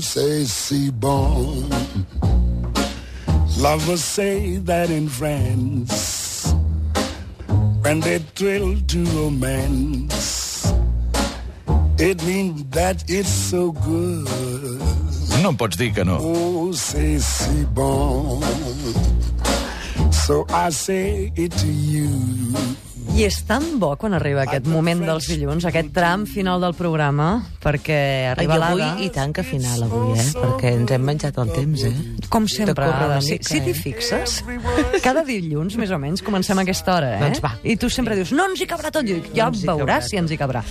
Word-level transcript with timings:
c'est 0.00 0.44
si 0.46 0.90
bon. 0.90 1.64
Lovers 3.58 4.02
say 4.02 4.58
that 4.64 4.90
in 4.90 5.08
France, 5.08 6.54
when 7.82 8.00
they 8.00 8.18
thrill 8.34 8.80
to 8.88 9.04
romance, 9.16 10.72
it 11.98 12.22
means 12.24 12.64
that 12.70 13.04
it's 13.08 13.28
so 13.28 13.72
good. 13.72 14.80
No 15.42 15.50
em 15.50 15.56
pots 15.56 15.76
dir 15.76 15.92
que 15.92 16.04
no. 16.04 16.18
Oh, 16.20 16.72
c'est 16.72 17.18
si 17.20 17.64
bon. 17.74 18.40
So 20.10 20.46
I 20.48 20.70
say 20.70 21.32
it 21.36 21.52
to 21.52 21.66
you. 21.66 22.08
I 23.14 23.22
és 23.28 23.36
tan 23.46 23.76
bo 23.78 23.92
quan 23.94 24.16
arriba 24.16 24.42
aquest 24.42 24.66
moment 24.66 24.98
dels 25.06 25.28
dilluns, 25.30 25.62
aquest 25.68 25.92
tram 25.94 26.24
final 26.26 26.58
del 26.64 26.72
programa, 26.74 27.44
perquè 27.62 27.98
arriba 28.32 28.56
avui, 28.56 28.80
l'Ada... 28.82 29.04
i 29.06 29.10
tant 29.14 29.30
que 29.36 29.44
final, 29.46 29.84
avui, 29.86 30.16
eh? 30.18 30.24
Perquè 30.34 30.72
ens 30.80 30.90
hem 30.96 31.04
menjat 31.06 31.38
el 31.38 31.52
temps, 31.54 31.84
eh? 31.86 31.92
Com 32.32 32.48
sempre, 32.50 32.88
Ada, 32.90 33.20
si, 33.22 33.36
mica, 33.36 33.46
si 33.52 33.60
t'hi 33.62 33.70
eh? 33.70 33.76
fixes, 33.84 34.34
cada 35.04 35.22
dilluns, 35.28 35.76
més 35.78 35.92
o 35.94 36.00
menys, 36.02 36.24
comencem 36.26 36.58
a 36.58 36.64
aquesta 36.66 36.96
hora, 36.96 37.12
eh? 37.14 37.20
Doncs 37.22 37.44
va. 37.44 37.52
I 37.62 37.76
tu 37.78 37.86
sempre 37.92 38.18
dius, 38.18 38.32
no 38.34 38.48
ens 38.50 38.64
hi 38.64 38.66
cabrà 38.66 38.90
tot. 38.90 39.06
Jo 39.06 39.20
dic, 39.20 39.30
ja 39.36 39.46
No 39.62 39.78
veuràs 39.78 40.10
si 40.10 40.18
ens 40.18 40.34
hi 40.34 40.40
cabrà. 40.40 40.64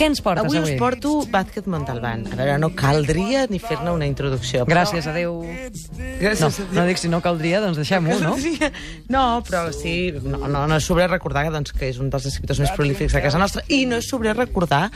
Què 0.00 0.06
ens 0.08 0.22
portes 0.24 0.46
Avui 0.46 0.56
avui? 0.56 0.72
us 0.72 0.80
porto 0.80 1.12
Bàsquet 1.28 1.66
Montalbán. 1.68 2.24
A 2.32 2.38
veure, 2.38 2.56
no 2.62 2.70
caldria 2.72 3.44
ni 3.52 3.58
fer-ne 3.60 3.92
una 3.92 4.06
introducció. 4.08 4.64
però- 4.64 4.78
Gràcies, 4.86 5.04
adeu. 5.10 5.42
Gràcies 5.44 6.40
No, 6.40 6.48
a 6.48 6.50
Déu. 6.56 6.72
no 6.80 6.86
dic 6.88 6.96
si 7.02 7.08
no 7.12 7.20
caldria, 7.20 7.60
doncs 7.60 7.76
deixem-ho, 7.76 8.16
no? 8.24 8.36
No, 9.10 9.42
però 9.44 9.66
sí, 9.74 10.14
no, 10.22 10.46
no, 10.48 10.64
no 10.70 10.76
és 10.78 10.86
sobre 10.86 11.04
recordar 11.10 11.50
doncs, 11.52 11.72
que 11.74 11.89
és 11.90 11.98
un 12.02 12.12
dels 12.12 12.28
escriptors 12.30 12.62
més 12.62 12.76
prolífics 12.76 13.16
de 13.16 13.24
casa 13.24 13.40
nostra 13.40 13.64
i 13.68 13.84
no 13.90 14.00
és 14.00 14.08
sobre 14.10 14.34
recordar 14.36 14.88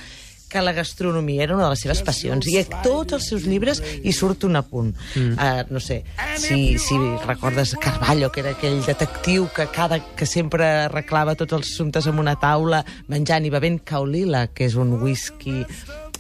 que 0.55 0.63
la 0.63 0.73
gastronomia 0.73 1.43
era 1.43 1.57
una 1.57 1.65
de 1.65 1.71
les 1.73 1.81
seves 1.83 2.01
passions 2.07 2.47
i 2.47 2.61
a 2.61 2.65
tots 2.85 3.17
els 3.17 3.27
seus 3.27 3.47
llibres 3.49 3.81
hi 4.05 4.13
surt 4.15 4.47
un 4.47 4.61
apunt. 4.61 4.93
Mm. 5.17 5.33
Uh, 5.35 5.65
no 5.75 5.83
sé, 5.83 6.05
si, 6.39 6.79
si 6.79 6.99
recordes 7.25 7.75
Carballo, 7.83 8.31
que 8.31 8.45
era 8.45 8.55
aquell 8.55 8.79
detectiu 8.87 9.49
que 9.57 9.67
cada 9.75 9.99
que 10.15 10.29
sempre 10.31 10.69
arreglava 10.85 11.35
tots 11.35 11.59
els 11.59 11.73
assumptes 11.75 12.07
amb 12.07 12.23
una 12.23 12.37
taula, 12.39 12.85
menjant 13.11 13.49
i 13.49 13.51
bevent 13.51 13.81
Caolila, 13.83 14.47
que 14.55 14.69
és 14.71 14.79
un 14.79 14.95
whisky 15.03 15.65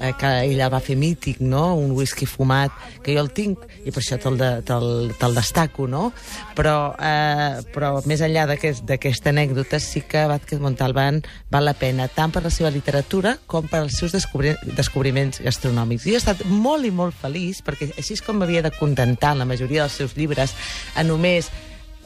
eh, 0.00 0.12
que 0.18 0.30
ella 0.50 0.68
va 0.72 0.80
fer 0.80 0.96
mític, 0.96 1.40
no? 1.40 1.74
Un 1.76 1.92
whisky 1.92 2.26
fumat, 2.26 2.72
que 3.02 3.14
jo 3.14 3.20
el 3.22 3.30
tinc, 3.34 3.60
i 3.84 3.92
per 3.92 4.00
això 4.02 4.18
te'l 4.20 4.38
de, 4.40 4.48
te 4.66 4.78
te 5.18 5.30
destaco, 5.34 5.86
no? 5.88 6.12
Però, 6.56 6.94
eh, 6.98 7.60
però 7.74 7.92
més 8.06 8.20
enllà 8.24 8.46
d'aquest- 8.50 8.84
d'aquesta 8.88 9.30
anècdota, 9.30 9.78
sí 9.80 10.02
que 10.02 10.26
Vázquez 10.26 10.60
Montalbán 10.60 11.22
val 11.50 11.64
la 11.64 11.74
pena, 11.74 12.08
tant 12.08 12.32
per 12.32 12.42
la 12.42 12.50
seva 12.50 12.70
literatura 12.70 13.36
com 13.46 13.68
per 13.68 13.82
els 13.84 13.98
seus 13.98 14.12
descobri 14.12 14.54
descobriments 14.76 15.40
gastronòmics. 15.44 16.04
Jo 16.04 16.14
he 16.14 16.22
estat 16.22 16.44
molt 16.46 16.84
i 16.84 16.90
molt 16.90 17.14
feliç, 17.14 17.62
perquè 17.64 17.92
així 17.96 18.14
és 18.14 18.22
com 18.22 18.36
m'havia 18.38 18.62
de 18.62 18.72
contentar 18.78 19.32
en 19.32 19.38
la 19.44 19.44
majoria 19.48 19.82
dels 19.86 19.92
seus 20.00 20.16
llibres, 20.16 20.54
a 20.96 21.02
només 21.02 21.50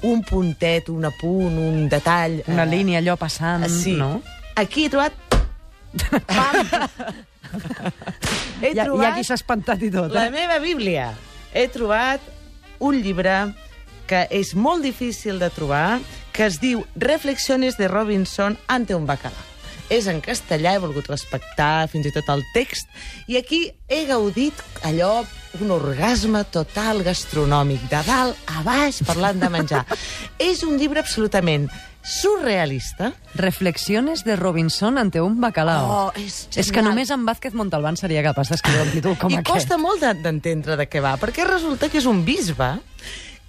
un 0.02 0.22
puntet, 0.22 0.88
un 0.88 1.04
apunt, 1.08 1.56
un 1.58 1.88
detall... 1.90 2.42
Una 2.46 2.62
eh, 2.62 2.70
línia 2.70 3.00
allò 3.00 3.16
passant, 3.18 3.64
sí. 3.68 3.96
no? 3.98 4.20
Aquí 4.54 4.84
he 4.86 4.90
trobat... 4.92 5.12
Pam! 6.28 6.68
he 8.62 8.72
Hi 8.72 8.72
ha, 8.72 8.74
hi 8.74 8.78
ha 8.78 8.88
trobat 8.88 9.18
qui 9.18 9.26
s'ha 9.26 9.38
espantat 9.38 9.82
i 9.86 9.90
tot, 9.94 10.12
la 10.14 10.28
eh? 10.28 10.34
meva 10.34 10.58
Bíblia. 10.62 11.12
He 11.54 11.66
trobat 11.72 12.24
un 12.84 13.00
llibre 13.02 13.40
que 14.08 14.24
és 14.32 14.54
molt 14.56 14.82
difícil 14.86 15.38
de 15.38 15.50
trobar, 15.52 16.00
que 16.32 16.46
es 16.48 16.58
diu 16.62 16.84
Reflexiones 16.96 17.76
de 17.76 17.88
Robinson 17.92 18.56
ante 18.66 18.96
un 18.96 19.06
bacalà. 19.06 19.44
És 19.92 20.06
en 20.08 20.20
castellà, 20.20 20.74
he 20.76 20.80
volgut 20.82 21.08
respectar 21.08 21.88
fins 21.88 22.08
i 22.08 22.12
tot 22.12 22.28
el 22.32 22.44
text, 22.52 22.88
i 23.28 23.38
aquí 23.40 23.62
he 23.88 24.02
gaudit 24.08 24.56
allò, 24.84 25.24
un 25.64 25.72
orgasme 25.72 26.42
total 26.52 27.00
gastronòmic, 27.06 27.86
de 27.88 28.02
dalt 28.04 28.50
a 28.52 28.64
baix, 28.66 29.00
parlant 29.08 29.40
de 29.40 29.48
menjar. 29.52 29.84
és 30.50 30.62
un 30.66 30.76
llibre 30.80 31.00
absolutament 31.00 31.68
surrealista, 32.08 33.12
Reflexiones 33.34 34.24
de 34.24 34.36
Robinson 34.36 34.96
ante 34.98 35.20
un 35.20 35.40
bacalao. 35.40 36.08
Oh, 36.08 36.12
és 36.16 36.48
és 36.56 36.72
que 36.72 36.82
només 36.82 37.10
en 37.12 37.26
Vázquez 37.28 37.52
Montalbán 37.54 37.98
seria 38.00 38.22
capaç 38.24 38.48
d'escriure 38.54 38.86
un 38.86 38.90
títol 38.94 39.18
com 39.20 39.30
I 39.30 39.36
aquest. 39.42 39.52
costa 39.52 39.76
molt 39.78 40.00
de- 40.00 40.14
d'entendre 40.24 40.76
de 40.80 40.88
què 40.88 41.02
va, 41.04 41.16
perquè 41.20 41.44
resulta 41.46 41.88
que 41.88 41.98
és 41.98 42.06
un 42.08 42.24
bisbe 42.24 42.78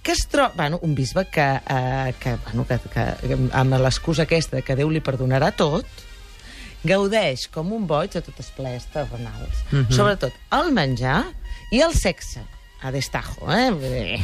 que 0.03 0.11
es 0.11 0.27
troba... 0.27 0.51
Bueno, 0.55 0.79
un 0.83 0.93
bisbe 0.95 1.25
que, 1.31 1.47
eh, 1.67 2.13
que, 2.19 2.35
bueno, 2.45 2.65
que, 2.67 2.79
que 2.91 3.37
amb 3.51 3.79
l'excusa 3.79 4.23
aquesta 4.23 4.61
que 4.61 4.75
Déu 4.75 4.89
li 4.91 5.01
perdonarà 5.01 5.51
tot, 5.55 5.85
gaudeix 6.83 7.47
com 7.51 7.71
un 7.75 7.87
boig 7.87 8.11
de 8.11 8.21
totes 8.21 8.51
plaers 8.55 8.85
terrenals. 8.93 9.63
Mm 9.71 9.85
-hmm. 9.85 9.91
Sobretot 9.95 10.33
el 10.51 10.71
menjar 10.71 11.25
i 11.71 11.81
el 11.81 11.93
sexe 11.93 12.41
a 12.81 12.91
destajo, 12.91 13.51
eh? 13.51 14.19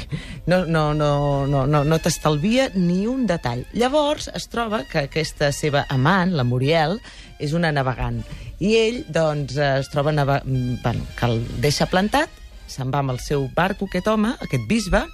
No, 0.46 0.66
no, 0.66 0.94
no, 0.94 1.48
no, 1.48 1.66
no, 1.68 1.84
no 1.84 2.00
t'estalvia 2.00 2.70
ni 2.76 3.06
un 3.10 3.26
detall. 3.28 3.66
Llavors 3.74 4.30
es 4.34 4.48
troba 4.52 4.84
que 4.86 5.08
aquesta 5.08 5.52
seva 5.56 5.86
amant, 5.90 6.36
la 6.38 6.46
Muriel, 6.48 7.00
és 7.42 7.56
una 7.58 7.74
navegant. 7.76 8.22
I 8.64 8.76
ell, 8.80 9.00
doncs, 9.10 9.58
es 9.58 9.90
troba 9.92 10.14
nave... 10.16 10.40
mm, 10.46 10.82
bueno, 10.84 11.08
que 11.18 11.30
el 11.32 11.42
deixa 11.64 11.90
plantat, 11.92 12.30
se'n 12.68 12.92
va 12.94 13.02
amb 13.04 13.16
el 13.16 13.20
seu 13.24 13.50
barco, 13.56 13.90
aquest 13.90 14.08
home, 14.08 14.36
aquest 14.42 14.68
bisbe, 14.70 15.06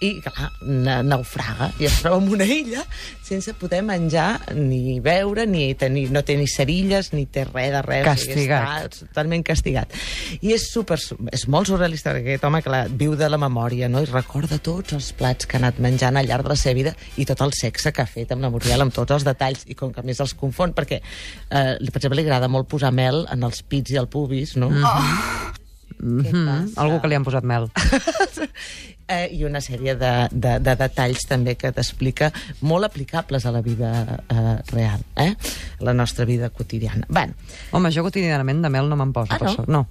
i, 0.00 0.14
clar, 0.24 0.50
na- 0.64 1.02
naufraga. 1.04 1.70
I 1.78 1.86
es 1.86 1.98
troba 2.00 2.18
en 2.22 2.30
una 2.32 2.46
illa 2.48 2.84
sense 3.22 3.52
poder 3.54 3.82
menjar, 3.86 4.40
ni 4.56 4.98
beure, 4.98 5.44
ni 5.46 5.74
tenir, 5.78 6.08
no 6.10 6.24
té 6.26 6.34
ni 6.40 6.48
cerilles, 6.50 7.12
ni 7.12 7.26
té 7.30 7.44
res 7.46 7.70
de 7.74 7.82
res. 7.84 8.04
Castigat. 8.08 8.96
Està 8.96 9.06
totalment 9.06 9.44
castigat. 9.46 9.92
I 10.40 10.54
és, 10.56 10.66
super, 10.72 10.98
és 11.30 11.46
molt 11.52 11.70
surrealista, 11.70 12.10
perquè 12.10 12.34
aquest 12.34 12.48
home, 12.48 12.62
clar, 12.64 12.82
viu 12.90 13.14
de 13.20 13.28
la 13.30 13.38
memòria, 13.38 13.90
no? 13.92 14.02
i 14.02 14.10
recorda 14.10 14.58
tots 14.58 14.96
els 14.96 15.12
plats 15.14 15.46
que 15.46 15.58
ha 15.58 15.62
anat 15.62 15.78
menjant 15.84 16.18
al 16.18 16.26
llarg 16.26 16.48
de 16.48 16.54
la 16.54 16.58
seva 16.58 16.78
vida 16.80 16.96
i 17.20 17.28
tot 17.28 17.44
el 17.44 17.54
sexe 17.54 17.92
que 17.94 18.02
ha 18.02 18.08
fet 18.08 18.34
amb 18.34 18.42
la 18.42 18.50
Muriel, 18.50 18.82
amb 18.82 18.96
tots 18.96 19.14
els 19.20 19.28
detalls, 19.28 19.68
i 19.70 19.78
com 19.78 19.94
que 19.94 20.02
a 20.02 20.06
més 20.06 20.18
els 20.24 20.34
confon, 20.34 20.74
perquè, 20.74 21.02
eh, 21.04 21.76
per 21.78 22.00
exemple, 22.00 22.18
li 22.18 22.26
agrada 22.26 22.48
molt 22.48 22.70
posar 22.72 22.90
mel 22.90 23.26
en 23.30 23.46
els 23.46 23.62
pits 23.62 23.94
i 23.94 24.00
el 24.00 24.08
pubis, 24.08 24.56
no? 24.56 24.70
Mm 24.70 24.82
-hmm. 24.82 25.59
Què 26.00 26.32
passa? 26.32 26.80
Algú 26.80 27.00
que 27.02 27.10
li 27.12 27.16
han 27.18 27.24
posat 27.26 27.44
mel. 27.44 27.68
eh, 29.10 29.28
i 29.36 29.44
una 29.44 29.60
sèrie 29.64 29.94
de, 29.98 30.12
de, 30.32 30.56
de 30.64 30.74
detalls 30.80 31.26
també 31.28 31.56
que 31.60 31.72
t'explica 31.76 32.30
molt 32.66 32.88
aplicables 32.88 33.46
a 33.46 33.52
la 33.54 33.62
vida 33.64 33.90
eh, 34.28 34.56
real, 34.72 35.02
eh? 35.20 35.34
la 35.80 35.94
nostra 35.94 36.24
vida 36.24 36.50
quotidiana. 36.50 37.06
Bueno, 37.08 37.34
Home, 37.72 37.90
jo 37.94 38.04
quotidianament 38.06 38.62
de 38.64 38.70
mel 38.72 38.88
no 38.90 38.96
me'n 39.00 39.12
poso. 39.16 39.32
Ah, 39.34 39.38
per 39.38 39.48
no? 39.50 39.56
sort. 39.56 39.68
no. 39.68 39.86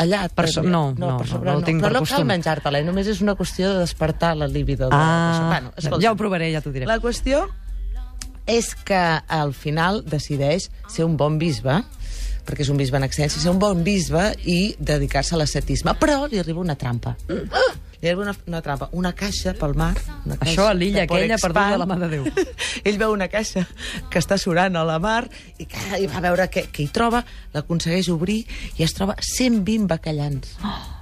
allà... 0.00 0.26
Per 0.32 0.46
so- 0.48 0.62
no, 0.62 0.94
no, 0.96 1.16
per 1.18 1.26
no, 1.26 1.30
sobre 1.32 1.50
no 1.50 1.58
el 1.58 1.64
tinc 1.66 1.82
Però 1.82 1.92
per 1.98 2.00
no 2.00 2.06
cal 2.08 2.28
menjar-te-la, 2.28 2.80
eh? 2.80 2.86
només 2.86 3.08
és 3.10 3.20
una 3.24 3.34
qüestió 3.36 3.72
de 3.74 3.82
despertar 3.82 4.36
la 4.36 4.46
libido. 4.48 4.88
De, 4.88 4.96
Ah, 4.96 5.48
bueno, 5.50 5.72
escolta, 5.76 6.04
ja 6.06 6.12
ho 6.12 6.16
provaré, 6.20 6.52
ja 6.54 6.62
t'ho 6.64 6.72
diré. 6.72 6.86
La 6.88 7.00
qüestió 7.02 7.46
és 8.50 8.72
que 8.74 9.00
al 9.28 9.52
final 9.54 10.00
decideix 10.08 10.70
ser 10.90 11.04
un 11.04 11.16
bon 11.20 11.36
bisbe, 11.38 11.82
perquè 12.46 12.64
és 12.64 12.72
un 12.72 12.80
bisbe 12.80 12.98
en 12.98 13.06
excel·lència, 13.06 13.42
ser 13.42 13.52
un 13.52 13.60
bon 13.62 13.84
bisbe 13.86 14.30
i 14.48 14.74
dedicar-se 14.78 15.36
a 15.36 15.40
l'ascetisme. 15.40 15.94
Però 16.00 16.24
li 16.30 16.40
arriba 16.42 16.62
una 16.62 16.76
trampa. 16.78 17.14
Li 17.28 18.08
arriba 18.08 18.24
una, 18.24 18.34
una 18.48 18.60
trampa, 18.64 18.88
una 18.96 19.12
caixa 19.16 19.54
pel 19.58 19.74
mar. 19.76 19.92
Una 20.24 20.38
caixa 20.40 20.52
Això 20.52 20.68
a 20.70 20.76
l'illa 20.76 21.02
de 21.02 21.08
aquella 21.08 21.40
perduda 21.40 21.74
a 21.76 21.80
la 21.82 21.88
mà 21.90 21.98
de 22.00 22.12
Déu. 22.14 22.30
Ell 22.88 23.00
veu 23.00 23.16
una 23.16 23.28
caixa 23.32 23.66
que 24.10 24.22
està 24.22 24.40
surant 24.40 24.78
a 24.78 24.86
la 24.88 25.00
mar 25.02 25.24
i, 25.58 25.66
i 25.66 26.08
va 26.08 26.24
veure 26.24 26.48
què, 26.52 26.68
què 26.72 26.86
hi 26.86 26.92
troba, 26.94 27.24
l'aconsegueix 27.56 28.08
obrir 28.14 28.40
i 28.78 28.86
es 28.86 28.96
troba 28.96 29.18
120 29.20 29.90
bacallans. 29.90 30.56
Oh. 30.64 30.99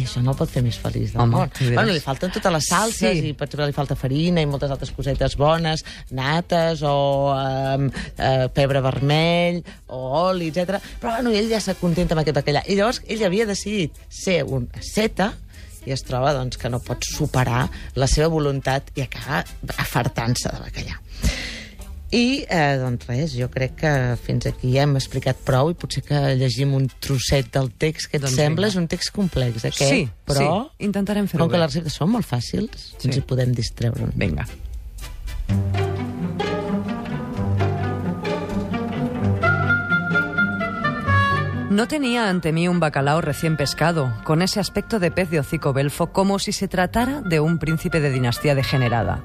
I 0.00 0.06
això 0.06 0.22
no 0.24 0.32
el 0.32 0.38
pot 0.38 0.48
fer 0.50 0.62
més 0.64 0.78
feliç 0.80 1.12
del 1.12 1.20
Home, 1.22 1.36
món. 1.36 1.50
Bueno, 1.74 1.92
li 1.92 2.00
falten 2.00 2.32
totes 2.32 2.54
les 2.54 2.68
salses 2.70 3.18
Sí. 3.18 3.30
i 3.30 3.34
per 3.36 3.46
exemple 3.48 3.68
li 3.68 3.76
falta 3.76 3.96
farina 3.98 4.40
i 4.40 4.48
moltes 4.48 4.72
altres 4.72 4.92
cosetes 4.96 5.36
bones, 5.36 5.84
nates 6.16 6.82
o 6.86 6.94
um, 7.34 7.90
uh, 7.90 8.48
pebre 8.56 8.80
vermell 8.84 9.60
o 9.88 10.00
oli, 10.30 10.48
etc. 10.48 10.80
Però 11.02 11.18
bueno, 11.18 11.34
ell 11.36 11.50
ja 11.52 11.60
s'acontenta 11.60 12.16
amb 12.16 12.24
aquest 12.24 12.40
bacallà. 12.40 12.64
I 12.66 12.78
llavors 12.80 13.02
ell 13.06 13.24
havia 13.28 13.46
decidit 13.48 14.00
ser 14.08 14.42
un 14.48 14.68
asceta 14.78 15.34
i 15.86 15.94
es 15.94 16.02
troba 16.04 16.34
doncs, 16.36 16.58
que 16.60 16.68
no 16.68 16.80
pot 16.84 17.04
superar 17.08 17.66
la 17.96 18.08
seva 18.10 18.28
voluntat 18.32 18.90
i 18.96 19.04
acaba 19.06 19.44
afartant-se 19.80 20.52
de 20.52 20.60
bacallà. 20.66 20.98
I, 22.12 22.44
eh, 22.50 22.76
doncs 22.80 23.06
res, 23.06 23.34
jo 23.38 23.46
crec 23.54 23.76
que 23.78 23.90
fins 24.18 24.46
aquí 24.50 24.72
ja 24.74 24.82
hem 24.82 24.96
explicat 24.98 25.38
prou 25.46 25.70
i 25.70 25.76
potser 25.78 26.02
que 26.02 26.18
llegim 26.40 26.72
un 26.74 26.88
trosset 26.98 27.52
del 27.54 27.70
text 27.70 28.10
que 28.10 28.16
et 28.18 28.24
Doncs 28.24 28.34
sembla. 28.34 28.66
vinga. 28.66 28.72
És 28.72 28.76
un 28.80 28.88
text 28.90 29.12
complex, 29.14 29.64
aquest, 29.64 29.92
Sí, 29.92 30.08
però... 30.26 30.48
sí, 30.74 30.86
intentarem 30.90 31.28
fer-ho 31.30 31.44
Com 31.44 31.52
que 31.52 31.58
les 31.62 31.70
receptes 31.70 31.94
són 31.94 32.10
molt 32.10 32.26
fàcils, 32.26 32.90
Sí. 32.98 33.06
ens 33.06 33.16
hi 33.16 33.22
podem 33.22 33.52
distreure. 33.54 34.10
Vinga. 34.16 34.44
No 41.70 41.86
tenía 41.86 42.28
ante 42.28 42.52
mí 42.52 42.66
un 42.66 42.80
bacalao 42.80 43.20
recién 43.20 43.56
pescado, 43.56 44.12
con 44.24 44.42
ese 44.42 44.58
aspecto 44.58 44.98
de 44.98 45.10
pez 45.12 45.30
de 45.30 45.38
hocico 45.38 45.72
belfo, 45.72 46.08
como 46.12 46.38
si 46.40 46.50
se 46.52 46.66
tratara 46.66 47.20
de 47.22 47.38
un 47.40 47.58
príncipe 47.58 48.00
de 48.00 48.10
dinastía 48.10 48.54
degenerada. 48.56 49.22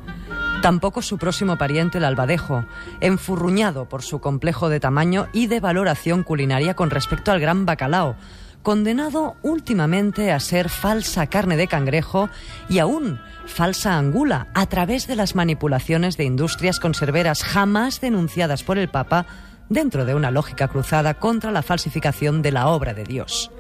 Tampoco 0.62 1.02
su 1.02 1.18
próximo 1.18 1.58
pariente, 1.58 2.00
el 2.00 2.06
albadejo, 2.06 2.66
enfurruñado 3.00 3.88
por 3.88 4.02
su 4.02 4.20
complejo 4.20 4.70
de 4.70 4.80
tamaño 4.80 5.28
y 5.32 5.48
de 5.48 5.60
valoración 5.60 6.24
culinaria 6.24 6.76
con 6.76 6.90
respecto 6.90 7.32
al 7.32 7.40
gran 7.40 7.66
bacalao, 7.66 8.16
condenado 8.64 9.36
últimamente 9.44 10.32
a 10.32 10.40
ser 10.40 10.70
falsa 10.70 11.28
carne 11.28 11.56
de 11.56 11.68
cangrejo 11.68 12.30
y 12.68 12.80
aún 12.80 13.20
falsa 13.46 13.96
angula 13.96 14.48
a 14.56 14.66
través 14.66 15.06
de 15.06 15.16
las 15.16 15.36
manipulaciones 15.36 16.18
de 16.18 16.24
industrias 16.24 16.80
conserveras 16.80 17.44
jamás 17.44 18.02
denunciadas 18.02 18.64
por 18.64 18.80
el 18.80 18.90
Papa 18.90 19.28
dentro 19.70 20.04
de 20.04 20.16
una 20.16 20.32
lógica 20.32 20.68
cruzada 20.68 21.14
contra 21.14 21.52
la 21.52 21.62
falsificación 21.62 22.42
de 22.42 22.52
la 22.52 22.68
obra 22.68 22.96
de 22.96 23.04
Dios. 23.04 23.52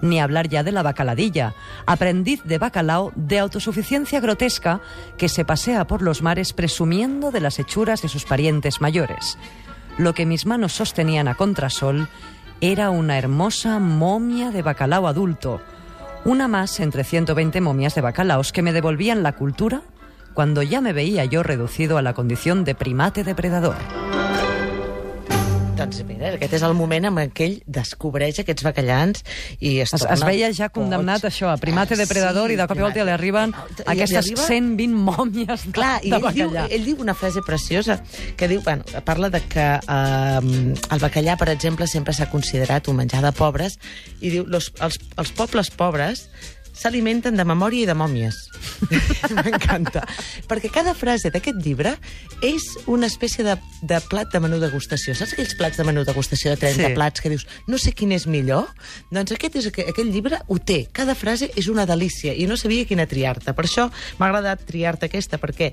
Ni 0.00 0.20
hablar 0.20 0.48
ya 0.48 0.62
de 0.62 0.72
la 0.72 0.82
bacaladilla, 0.82 1.54
aprendiz 1.86 2.42
de 2.44 2.58
bacalao 2.58 3.12
de 3.16 3.38
autosuficiencia 3.38 4.20
grotesca 4.20 4.80
que 5.16 5.28
se 5.28 5.44
pasea 5.44 5.86
por 5.86 6.02
los 6.02 6.22
mares 6.22 6.52
presumiendo 6.52 7.30
de 7.30 7.40
las 7.40 7.58
hechuras 7.58 8.02
de 8.02 8.08
sus 8.08 8.24
parientes 8.24 8.80
mayores. 8.80 9.38
Lo 9.96 10.14
que 10.14 10.26
mis 10.26 10.46
manos 10.46 10.72
sostenían 10.72 11.26
a 11.26 11.34
contrasol 11.34 12.08
era 12.60 12.90
una 12.90 13.18
hermosa 13.18 13.78
momia 13.78 14.50
de 14.50 14.62
bacalao 14.62 15.08
adulto, 15.08 15.60
una 16.24 16.48
más 16.48 16.78
entre 16.80 17.04
120 17.04 17.60
momias 17.60 17.94
de 17.94 18.00
bacalaos 18.00 18.52
que 18.52 18.62
me 18.62 18.72
devolvían 18.72 19.22
la 19.22 19.32
cultura 19.32 19.82
cuando 20.34 20.62
ya 20.62 20.80
me 20.80 20.92
veía 20.92 21.24
yo 21.24 21.42
reducido 21.42 21.98
a 21.98 22.02
la 22.02 22.14
condición 22.14 22.64
de 22.64 22.76
primate 22.76 23.24
depredador. 23.24 23.76
Doncs 25.88 26.02
mira, 26.04 26.34
aquest 26.36 26.52
és 26.58 26.62
el 26.66 26.74
moment 26.76 27.06
en 27.08 27.16
què 27.32 27.46
ell 27.46 27.54
descobreix 27.64 28.42
aquests 28.42 28.64
bacallans 28.66 29.22
i 29.64 29.78
es, 29.80 29.94
Es, 29.96 30.02
es 30.04 30.20
veia 30.26 30.50
ja 30.52 30.68
condemnat 30.68 31.22
boig. 31.22 31.32
això, 31.32 31.48
a 31.48 31.56
primate 31.56 31.94
Ah, 31.96 32.00
depredador, 32.02 32.50
sí, 32.50 32.54
i 32.54 32.58
de 32.60 32.66
cop 32.68 32.76
i 32.76 32.82
volta 32.84 33.06
li 33.08 33.14
arriben 33.14 33.54
I- 33.56 33.86
aquestes 33.94 34.18
arriba- 34.26 34.44
120 34.44 34.98
mòmies 35.06 35.64
de, 35.64 35.72
Clar, 35.72 35.94
i 36.04 36.10
de 36.12 36.16
ell 36.20 36.28
diu, 36.36 36.52
ell 36.68 36.84
diu 36.84 37.00
una 37.00 37.14
frase 37.16 37.40
preciosa 37.46 38.02
que 38.36 38.48
diu, 38.52 38.60
bueno, 38.66 38.84
parla 39.06 39.30
de 39.32 39.40
que 39.48 39.64
eh, 39.80 40.74
el 40.92 41.00
bacallà, 41.00 41.38
per 41.40 41.48
exemple, 41.54 41.86
sempre 41.88 42.12
s'ha 42.12 42.28
considerat 42.28 42.86
un 42.92 42.96
menjar 43.00 43.22
de 43.24 43.32
pobres 43.32 43.78
i 44.20 44.28
diu, 44.28 44.44
los, 44.46 44.68
els, 44.84 45.00
els 45.16 45.32
pobles 45.32 45.70
pobres 45.70 46.28
s'alimenten 46.78 47.36
de 47.36 47.44
memòria 47.44 47.82
i 47.84 47.88
de 47.90 47.94
mòmies. 47.98 48.36
M'encanta. 49.44 50.04
Perquè 50.48 50.70
cada 50.72 50.94
frase 50.94 51.30
d'aquest 51.34 51.58
llibre 51.64 51.94
és 52.44 52.64
una 52.90 53.08
espècie 53.10 53.44
de, 53.46 53.56
de 53.82 53.98
plat 54.10 54.30
de 54.32 54.40
menú 54.42 54.60
degustació. 54.62 55.14
Saps 55.18 55.34
aquells 55.34 55.56
plats 55.58 55.78
de 55.80 55.86
menú 55.88 56.04
degustació 56.06 56.52
de 56.54 56.60
30 56.62 56.88
Sí. 56.88 56.94
plats 56.94 57.20
que 57.24 57.32
dius, 57.32 57.46
no 57.66 57.78
sé 57.78 57.92
quin 57.96 58.12
és 58.14 58.26
millor? 58.30 58.68
Doncs 59.10 59.32
aquest, 59.34 59.56
és, 59.58 59.66
aqu- 59.72 59.86
aquest 59.90 60.08
llibre 60.12 60.38
ho 60.46 60.58
té. 60.58 60.84
Cada 60.94 61.14
frase 61.18 61.50
és 61.58 61.66
una 61.68 61.86
delícia 61.86 62.34
i 62.34 62.46
no 62.46 62.56
sabia 62.56 62.86
quina 62.86 63.06
triar-te. 63.10 63.52
Per 63.56 63.64
això 63.66 63.88
m'ha 64.18 64.28
agradat 64.30 64.62
triar-te 64.68 65.08
aquesta, 65.10 65.38
perquè 65.42 65.72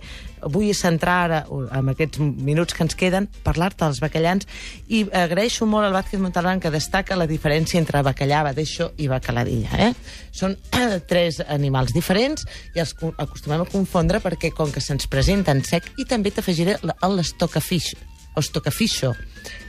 vull 0.50 0.72
centrar 0.76 1.18
ara, 1.30 1.44
en 1.78 1.90
aquests 1.94 2.20
minuts 2.20 2.74
que 2.74 2.84
ens 2.86 2.96
queden, 2.98 3.30
parlar-te 3.46 3.86
dels 3.86 4.00
bacallans 4.02 4.48
i 4.88 5.04
agraeixo 5.14 5.66
molt 5.70 5.86
al 5.88 5.94
Vázquez 5.94 6.20
Montalbán 6.22 6.60
que 6.60 6.72
destaca 6.74 7.16
la 7.16 7.28
diferència 7.30 7.78
entre 7.80 8.02
bacallà, 8.06 8.42
badeixo 8.50 8.92
i 8.98 9.08
bacaladilla. 9.12 9.70
Eh? 9.90 9.94
Són 10.36 10.58
tres 11.00 11.42
animals 11.48 11.94
diferents 11.94 12.46
i 12.76 12.80
els 12.80 12.94
co- 12.94 13.14
acostumem 13.18 13.62
a 13.62 13.66
confondre 13.70 14.22
perquè 14.24 14.52
com 14.56 14.72
que 14.72 14.82
se'ns 14.82 15.08
presenten 15.08 15.64
sec 15.64 15.92
i 15.98 16.06
també 16.06 16.32
t'afegiré 16.32 16.78
l- 16.82 16.96
l'estocafix, 17.16 17.94
o 18.36 18.40
estocafixo, 18.40 19.14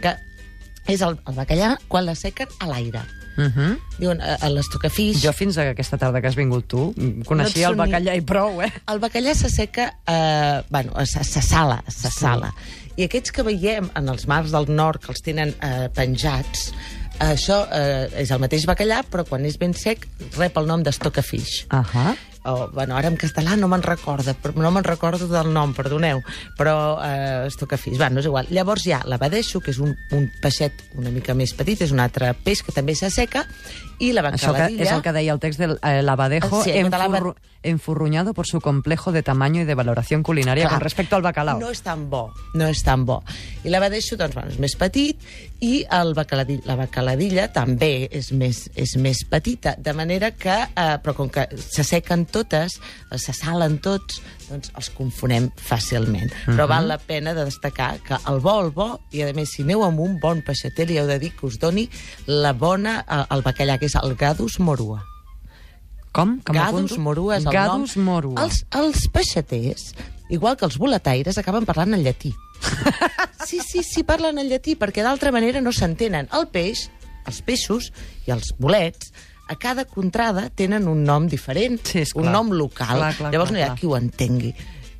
que 0.03 0.17
és 0.87 1.03
el, 1.03 1.19
el 1.27 1.35
bacallà 1.35 1.77
quan 1.89 2.07
la 2.07 2.15
sequen 2.15 2.49
a 2.61 2.67
l'aire. 2.71 3.03
Uh 3.37 3.51
-huh. 3.53 3.79
Diuen, 3.99 4.21
eh, 4.21 4.37
a 4.41 4.49
l'estocafix... 4.49 5.21
Jo 5.23 5.33
fins 5.33 5.59
a 5.59 5.69
aquesta 5.71 5.99
tarda 5.99 6.21
que 6.23 6.29
has 6.29 6.37
vingut 6.37 6.67
tu, 6.67 6.95
coneixia 7.27 7.67
No 7.69 7.73
el 7.73 7.77
bacallà 7.77 8.17
i 8.17 8.21
prou, 8.23 8.63
eh? 8.63 8.73
El 8.89 8.99
bacallà 8.99 9.35
s'asseca, 9.35 9.99
eh, 10.07 10.63
bueno, 10.71 10.93
se, 11.05 11.23
se 11.25 11.43
sala, 11.43 11.83
se 11.89 12.11
sala. 12.11 12.55
I 12.97 13.05
aquests 13.05 13.31
que 13.33 13.43
veiem 13.43 13.91
en 13.95 14.09
els 14.09 14.27
mars 14.27 14.51
del 14.53 14.65
nord, 14.75 15.01
que 15.05 15.13
els 15.13 15.21
tenen 15.21 15.55
eh, 15.61 15.91
penjats, 15.95 16.73
això 17.23 17.63
eh, 17.73 18.07
és 18.23 18.31
el 18.31 18.41
mateix 18.43 18.67
bacallà, 18.69 19.03
però 19.11 19.25
quan 19.29 19.45
és 19.49 19.59
ben 19.61 19.75
sec 19.77 20.07
rep 20.37 20.57
el 20.61 20.67
nom 20.69 20.83
d'estocafix. 20.85 21.67
Ahà. 21.71 22.15
o, 22.47 22.69
bueno, 22.71 22.95
ara 22.95 23.09
en 23.11 23.17
castellà 23.19 23.57
no 23.59 23.67
me'n 23.69 23.83
recorda, 23.83 24.37
no 24.55 24.71
me'n 24.71 24.87
recordo 24.87 25.27
del 25.27 25.51
nom, 25.53 25.73
perdoneu, 25.75 26.21
però 26.59 26.77
eh, 27.03 27.47
estocafís, 27.49 27.99
va, 27.99 28.11
no 28.11 28.23
és 28.23 28.29
igual. 28.31 28.47
Llavors 28.55 28.87
hi 28.87 28.95
ha 28.95 29.01
l'abadeixo, 29.09 29.61
que 29.61 29.73
és 29.75 29.81
un, 29.83 29.97
un 30.15 30.29
peixet 30.43 30.85
una 30.95 31.11
mica 31.11 31.35
més 31.35 31.57
petit, 31.59 31.83
és 31.83 31.95
un 31.95 32.03
altre 32.05 32.31
peix 32.47 32.63
que 32.63 32.75
també 32.77 32.95
s'asseca, 32.95 33.47
i 33.99 34.13
la 34.13 34.23
Això 34.31 34.53
que 34.53 34.61
bacaladilla... 34.61 34.83
és 34.85 34.93
el 34.93 35.03
que 35.03 35.13
deia 35.13 35.33
el 35.33 35.41
text 35.41 35.59
del 35.61 35.79
eh, 35.83 36.05
Abadejo, 36.07 36.63
Sí, 36.63 36.71
enfurru- 36.71 37.35
enfurruñado 37.63 38.33
por 38.35 38.47
su 38.47 38.61
complejo 38.61 39.11
de 39.13 39.23
tamaño 39.23 39.63
y 39.63 39.65
de 39.65 39.75
valoración 39.75 40.23
culinaria 40.23 40.65
Clar, 40.65 40.75
con 40.75 40.81
respecto 40.81 41.17
al 41.17 41.23
bacalao. 41.23 41.59
No 41.59 41.71
és 41.71 41.83
tan 41.83 42.09
bo, 42.11 42.33
no 42.55 42.69
és 42.71 42.83
tan 42.85 43.05
bo. 43.09 43.23
I 43.65 43.73
l'abadeixo, 43.73 44.17
doncs, 44.17 44.35
bueno, 44.37 44.53
és 44.55 44.61
més 44.63 44.77
petit 44.79 45.19
i 45.65 45.85
el 45.91 46.13
bacaladilla, 46.15 46.63
la 46.69 46.77
bacaladilla 46.77 47.49
també 47.53 48.07
és 48.13 48.31
més, 48.37 48.67
és 48.77 48.95
més 49.01 49.25
petita, 49.29 49.75
de 49.79 49.93
manera 49.97 50.31
que, 50.37 50.55
eh, 50.69 50.87
però 51.03 51.15
com 51.17 51.31
que 51.33 51.49
s'assequen 51.57 52.27
totes, 52.31 52.79
eh, 53.11 53.19
se 53.19 53.33
salen 53.35 53.79
tots, 53.83 54.21
doncs 54.47 54.71
els 54.79 54.91
confonem 54.95 55.49
fàcilment. 55.59 56.31
Però 56.47 56.69
val 56.71 56.87
la 56.87 56.99
pena 57.03 57.35
de 57.35 57.45
destacar 57.49 57.97
que 58.07 58.15
el 58.31 58.39
bo, 58.45 58.61
el 58.63 58.71
bo, 58.71 59.01
i 59.11 59.25
a 59.27 59.33
més, 59.35 59.51
si 59.57 59.65
aneu 59.67 59.83
amb 59.83 59.99
un 60.05 60.21
bon 60.23 60.45
peixater, 60.47 60.87
li 60.87 61.01
heu 61.01 61.09
de 61.09 61.19
dir 61.19 61.33
que 61.35 61.47
us 61.49 61.59
doni 61.59 61.89
la 62.31 62.53
bona, 62.53 63.01
eh, 63.09 63.25
el 63.35 63.43
bacallà, 63.43 63.79
que 63.81 63.86
és 63.87 63.95
el 63.99 64.15
gadus 64.19 64.59
morua. 64.61 65.03
Com? 66.17 66.39
Com 66.41 66.57
Gadus 66.57 66.95
morua 66.97 67.37
és 67.37 67.45
el 67.45 67.53
Gadus 67.53 67.97
nom. 67.99 68.07
morua. 68.09 68.45
Els, 68.47 68.63
els 68.73 69.03
peixaters, 69.13 69.91
igual 70.33 70.57
que 70.57 70.65
els 70.65 70.79
boletaires, 70.81 71.37
acaben 71.39 71.67
parlant 71.69 71.93
en 71.95 72.03
llatí. 72.07 72.33
Sí, 73.47 73.61
sí, 73.63 73.85
sí, 73.87 74.03
parlen 74.03 74.41
en 74.43 74.49
llatí, 74.51 74.73
perquè 74.75 75.05
d'altra 75.07 75.31
manera 75.31 75.61
no 75.63 75.71
s'entenen. 75.71 76.27
El 76.35 76.49
peix, 76.51 76.89
els 77.31 77.37
peixos 77.47 77.93
i 78.27 78.33
els 78.35 78.49
bolets, 78.59 79.13
a 79.47 79.55
cada 79.55 79.85
contrada 79.87 80.49
tenen 80.51 80.89
un 80.91 81.05
nom 81.07 81.29
diferent, 81.31 81.79
Sí, 81.87 82.03
un 82.19 82.33
nom 82.35 82.51
local. 82.51 82.97
Clar, 82.99 83.13
clar, 83.15 83.31
Llavors 83.31 83.53
clar, 83.53 83.55
no 83.55 83.61
hi 83.61 83.63
ha 83.63 83.69
clar. 83.69 83.79
qui 83.79 83.87
ho 83.87 83.95
entengui. 84.01 84.51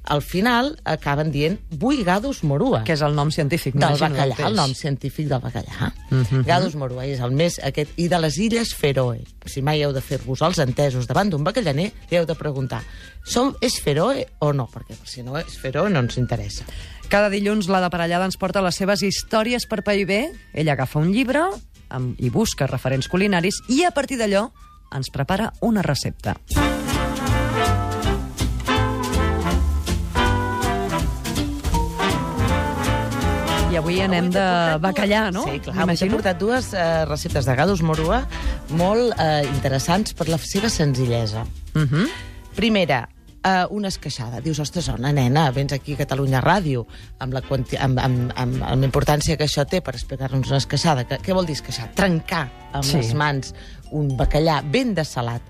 Al 0.07 0.23
final 0.23 0.79
acaben 0.85 1.33
dient 1.33 1.59
Bui 1.71 2.05
Gadus 2.05 2.45
morua 2.45 2.85
Que 2.87 2.95
és 2.95 3.03
el 3.03 3.15
nom 3.17 3.31
científic, 3.35 3.75
del 3.75 3.97
bacallà, 3.99 4.37
peix. 4.37 4.47
el 4.47 4.55
nom 4.55 4.73
científic 4.75 5.27
del 5.29 5.41
bacallà. 5.43 5.93
Uh 6.11 6.15
Mhm. 6.15 6.25
-huh. 6.31 6.45
Gadus 6.47 6.75
morua 6.77 7.05
és 7.07 7.19
el 7.21 7.33
més 7.33 7.59
aquest 7.63 7.91
i 7.97 8.09
de 8.09 8.19
les 8.21 8.39
illes 8.39 8.75
Feroe. 8.75 9.25
Si 9.45 9.63
mai 9.63 9.83
heu 9.83 9.93
de 9.93 10.01
fer-vos 10.01 10.41
els 10.43 10.59
entesos 10.59 11.07
davant 11.07 11.29
d'un 11.31 11.43
bacallaner, 11.45 11.93
li 12.11 12.17
heu 12.17 12.25
de 12.27 12.35
preguntar 12.35 12.83
som, 13.25 13.55
és 13.61 13.81
Feroe 13.81 14.27
o 14.39 14.53
no? 14.53 14.69
Perquè 14.73 14.95
si 15.05 15.23
no 15.23 15.37
és 15.39 15.59
Feroe 15.59 15.91
no 15.91 15.99
ens 16.01 16.17
interessa. 16.17 16.65
Cada 17.09 17.29
dilluns 17.29 17.69
la 17.69 17.81
de 17.81 17.91
Parellada 17.91 18.25
ens 18.25 18.37
porta 18.37 18.63
les 18.63 18.75
seves 18.77 19.03
històries 19.03 19.67
per 19.67 19.83
pair 19.83 20.07
bé. 20.07 20.31
Ella 20.55 20.73
agafa 20.73 20.99
un 21.01 21.13
llibre 21.13 21.41
amb, 21.89 22.15
i 22.21 22.31
busca 22.31 22.67
referents 22.67 23.09
culinaris 23.09 23.61
i 23.69 23.85
a 23.85 23.91
partir 23.91 24.19
d'allò 24.19 24.51
ens 24.93 25.11
prepara 25.11 25.53
una 25.61 25.83
recepta. 25.83 26.37
I 33.77 33.79
avui 33.79 33.99
anem 34.01 34.31
de 34.33 34.43
bacallà, 34.81 35.27
no? 35.35 35.43
Sí, 35.45 35.59
clar. 35.61 35.75
Avui 35.85 35.99
t'he 36.01 36.07
portat 36.09 36.39
dues 36.41 36.71
eh, 36.73 37.05
receptes 37.05 37.45
de 37.45 37.57
Gadus 37.59 37.83
morua 37.85 38.23
molt 38.73 39.13
eh, 39.21 39.43
interessants 39.51 40.15
per 40.17 40.31
la 40.33 40.39
seva 40.41 40.71
senzillesa. 40.73 41.43
Mhm. 41.77 42.07
Primera, 42.57 43.03
uh, 43.45 43.67
una 43.77 43.91
esqueixada. 43.93 44.41
Dius, 44.41 44.63
ostres, 44.65 44.89
ona, 44.89 45.11
nena, 45.13 45.51
vens 45.53 45.75
aquí 45.77 45.93
a 45.93 46.01
Catalunya 46.01 46.41
Ràdio 46.41 46.87
amb 47.21 47.37
la, 47.37 47.43
quanti 47.45 47.77
amb, 47.77 48.01
amb, 48.01 48.33
amb, 48.33 48.63
amb 48.65 48.81
la 48.81 48.89
importància 48.89 49.37
que 49.37 49.45
això 49.45 49.67
té 49.69 49.83
per 49.85 49.93
explicar-nos 49.99 50.49
una 50.49 50.63
esqueixada. 50.65 51.05
Que, 51.05 51.21
què 51.21 51.37
vol 51.37 51.45
dir 51.45 51.59
esqueixar? 51.59 51.91
Trencar 52.01 52.47
amb 52.73 52.85
Sí. 52.85 52.97
les 52.97 53.13
mans 53.13 53.53
un 53.93 54.09
bacallà 54.17 54.63
ben 54.65 54.95
desalat. 54.97 55.45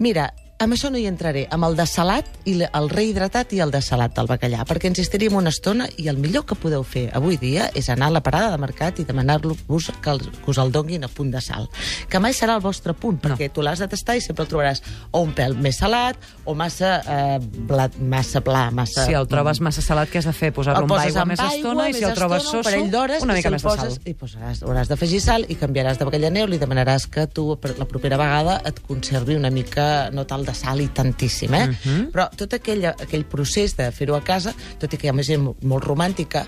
Mira, 0.00 0.30
amb 0.58 0.72
això 0.72 0.88
no 0.88 0.96
hi 0.96 1.04
entraré, 1.08 1.44
amb 1.52 1.66
el 1.66 1.76
desalat, 1.76 2.28
i 2.48 2.54
el 2.64 2.88
rehidratat 2.88 3.52
i 3.52 3.60
el 3.60 3.72
desalat 3.74 4.14
del 4.16 4.28
bacallà, 4.30 4.64
perquè 4.68 4.88
ens 4.88 5.00
estaríem 5.02 5.34
una 5.36 5.50
estona 5.52 5.88
i 6.00 6.08
el 6.08 6.16
millor 6.22 6.46
que 6.48 6.56
podeu 6.56 6.84
fer 6.86 7.06
avui 7.16 7.36
dia 7.40 7.68
és 7.76 7.90
anar 7.92 8.08
a 8.08 8.14
la 8.16 8.22
parada 8.24 8.52
de 8.54 8.60
mercat 8.62 9.00
i 9.02 9.04
demanar-vos 9.04 9.90
que, 10.02 10.14
que 10.22 10.50
us 10.50 10.60
el 10.62 10.72
donguin 10.72 11.04
a 11.04 11.10
punt 11.12 11.32
de 11.34 11.42
sal. 11.44 11.68
Que 12.08 12.20
mai 12.22 12.32
serà 12.36 12.56
el 12.56 12.64
vostre 12.64 12.94
punt, 12.96 13.18
perquè 13.20 13.50
tu 13.52 13.64
l'has 13.64 13.82
de 13.82 13.88
tastar 13.92 14.16
i 14.16 14.24
sempre 14.24 14.46
el 14.46 14.50
trobaràs 14.50 14.82
o 15.10 15.22
un 15.26 15.34
pèl 15.36 15.56
més 15.60 15.80
salat 15.82 16.16
o 16.46 16.54
massa, 16.56 16.94
eh, 17.04 17.38
blat, 17.68 17.98
massa 18.00 18.40
pla, 18.40 18.70
massa... 18.72 19.04
Si 19.04 19.16
el 19.18 19.28
trobes 19.28 19.60
massa 19.60 19.84
salat, 19.84 20.08
què 20.12 20.22
has 20.22 20.30
de 20.30 20.34
fer? 20.36 20.52
Posar-lo 20.56 20.86
amb 20.86 20.96
aigua 20.96 21.26
més 21.28 21.42
aigua, 21.42 21.56
estona 21.58 21.88
i 21.90 21.98
si 21.98 22.06
el 22.08 22.16
trobes 22.16 22.48
un 22.48 22.62
soso, 22.62 22.84
d'hores, 22.94 23.26
una 23.26 23.36
i 23.36 23.42
mica 23.42 23.52
si 23.52 23.56
més 23.58 23.66
de 23.66 23.68
poses, 23.68 23.98
sal. 23.98 24.08
I 24.08 24.16
posaràs, 24.16 24.64
hauràs 24.64 24.92
d'afegir 24.92 25.20
sal 25.20 25.44
i 25.52 25.58
canviaràs 25.60 26.00
de 26.00 26.08
bacallà 26.08 26.32
o 26.46 26.48
li 26.48 26.60
demanaràs 26.62 27.08
que 27.12 27.26
tu 27.28 27.48
per 27.60 27.74
la 27.76 27.88
propera 27.88 28.16
vegada 28.20 28.60
et 28.68 28.80
conservi 28.88 29.36
una 29.36 29.50
mica, 29.52 30.08
no 30.14 30.24
tal 30.24 30.45
de 30.46 30.54
sal 30.56 30.80
i 30.80 30.88
tantíssim, 30.94 31.54
eh? 31.54 31.66
Mhm. 31.66 32.10
Però 32.14 32.28
tot 32.36 32.54
aquell, 32.56 32.84
aquell 32.92 33.26
procés 33.28 33.76
de 33.76 33.90
fer-ho 33.92 34.16
a 34.16 34.22
casa, 34.24 34.54
tot 34.80 34.92
i 34.92 34.96
que 34.96 35.08
hi 35.08 35.10
ha 35.10 35.16
més 35.16 35.28
gent 35.28 35.44
molt 35.62 35.84
romàntica 35.84 36.46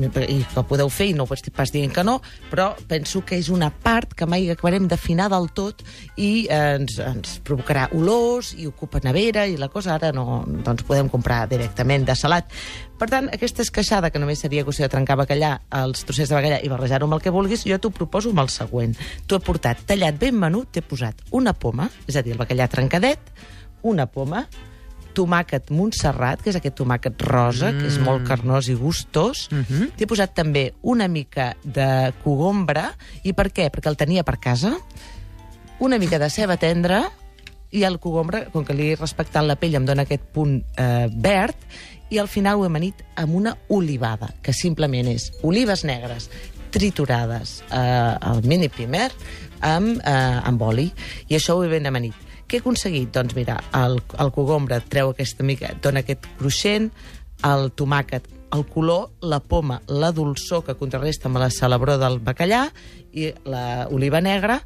i 0.00 0.08
que 0.08 0.58
ho 0.58 0.64
podeu 0.64 0.88
fer 0.92 1.10
i 1.10 1.14
no 1.16 1.26
ho 1.28 1.34
estic 1.34 1.54
pas 1.56 1.70
dient 1.72 1.92
que 1.92 2.04
no, 2.04 2.20
però 2.50 2.70
penso 2.88 3.22
que 3.24 3.36
és 3.36 3.50
una 3.52 3.70
part 3.70 4.14
que 4.16 4.26
mai 4.26 4.48
acabarem 4.50 4.88
d'afinar 4.88 5.28
del 5.32 5.50
tot 5.56 5.82
i 6.16 6.46
eh, 6.48 6.76
ens, 6.78 6.98
ens 7.02 7.38
provocarà 7.44 7.88
olors 7.96 8.54
i 8.56 8.66
ocupa 8.66 9.00
nevera 9.04 9.46
i 9.46 9.56
la 9.60 9.68
cosa 9.68 9.94
ara 9.96 10.12
no, 10.16 10.44
doncs 10.64 10.86
podem 10.86 11.10
comprar 11.12 11.44
directament 11.50 12.06
de 12.06 12.16
salat. 12.16 12.52
Per 12.96 13.08
tant, 13.12 13.26
aquesta 13.28 13.60
esqueixada, 13.60 14.08
que 14.10 14.20
només 14.20 14.40
seria 14.40 14.64
qüestió 14.64 14.86
de 14.86 14.92
trencar 14.94 15.18
bacallà, 15.20 15.50
els 15.82 16.06
trossets 16.08 16.30
de 16.32 16.36
bacallà 16.38 16.62
i 16.64 16.70
barrejar-ho 16.72 17.04
amb 17.04 17.18
el 17.18 17.24
que 17.24 17.32
vulguis, 17.34 17.66
jo 17.68 17.76
t'ho 17.76 17.90
proposo 17.92 18.32
amb 18.32 18.40
el 18.40 18.48
següent. 18.52 18.96
T'ho 19.28 19.36
he 19.36 19.44
portat 19.44 19.82
tallat 19.90 20.16
ben 20.20 20.38
menut, 20.40 20.70
t'he 20.72 20.80
posat 20.80 21.20
una 21.36 21.52
poma, 21.52 21.90
és 22.08 22.16
a 22.16 22.24
dir, 22.24 22.32
el 22.32 22.40
bacallà 22.40 22.68
trencadet, 22.72 23.34
una 23.84 24.08
poma, 24.08 24.46
tomàquet 25.16 25.70
Montserrat, 25.72 26.42
que 26.44 26.52
és 26.52 26.58
aquest 26.58 26.76
tomàquet 26.80 27.20
rosa, 27.28 27.70
mm. 27.70 27.80
que 27.80 27.90
és 27.90 28.00
molt 28.04 28.26
carnós 28.28 28.68
i 28.72 28.76
gustós. 28.76 29.48
Mm 29.50 29.64
-hmm. 29.64 29.92
T'he 29.96 30.06
posat 30.06 30.34
també 30.34 30.74
una 30.82 31.08
mica 31.08 31.54
de 31.64 32.12
cogombra. 32.24 32.94
I 33.22 33.32
per 33.32 33.48
què? 33.52 33.70
Perquè 33.70 33.88
el 33.88 33.96
tenia 33.96 34.24
per 34.24 34.38
casa. 34.38 34.76
Una 35.78 35.98
mica 35.98 36.18
de 36.18 36.30
ceba 36.30 36.56
tendra 36.56 37.10
i 37.70 37.84
el 37.84 37.98
cogombre, 38.02 38.46
com 38.52 38.64
que 38.64 38.74
li 38.76 38.90
he 38.92 38.98
respectat 38.98 39.46
la 39.46 39.56
pell, 39.60 39.76
em 39.78 39.86
dona 39.86 40.06
aquest 40.06 40.26
punt 40.34 40.58
eh, 40.78 41.06
verd, 41.10 41.66
i 42.10 42.20
al 42.22 42.28
final 42.30 42.60
ho 42.60 42.66
he 42.66 42.70
amanit 42.70 43.02
amb 43.18 43.34
una 43.34 43.56
olivada, 43.74 44.30
que 44.42 44.54
simplement 44.54 45.08
és 45.10 45.32
olives 45.42 45.82
negres 45.84 46.30
triturades 46.74 47.62
eh, 47.70 47.80
al 47.80 48.44
mini 48.44 48.68
primer 48.68 49.08
amb, 49.64 49.98
eh, 49.98 50.38
amb 50.46 50.62
oli, 50.62 50.90
i 51.28 51.38
això 51.38 51.56
ho 51.56 51.64
he 51.64 51.72
ben 51.72 51.88
amanit. 51.88 52.14
Què 52.46 52.60
he 52.60 52.62
aconseguit? 52.62 53.10
Doncs 53.14 53.34
mira, 53.34 53.58
el, 53.74 53.98
el 54.22 54.32
cogombre 54.34 54.78
treu 54.86 55.10
aquesta 55.10 55.46
mica, 55.46 55.72
dona 55.82 56.04
aquest 56.04 56.28
cruixent, 56.38 56.92
el 57.44 57.70
tomàquet 57.74 58.30
el 58.54 58.66
color, 58.66 59.10
la 59.20 59.40
poma, 59.40 59.80
la 59.88 60.12
dolçor 60.14 60.64
que 60.66 60.76
contrarresta 60.78 61.28
amb 61.28 61.40
la 61.42 61.50
celebró 61.50 61.96
del 61.98 62.20
bacallà 62.24 62.66
i 63.12 63.30
l'oliva 63.44 64.22
negra 64.22 64.60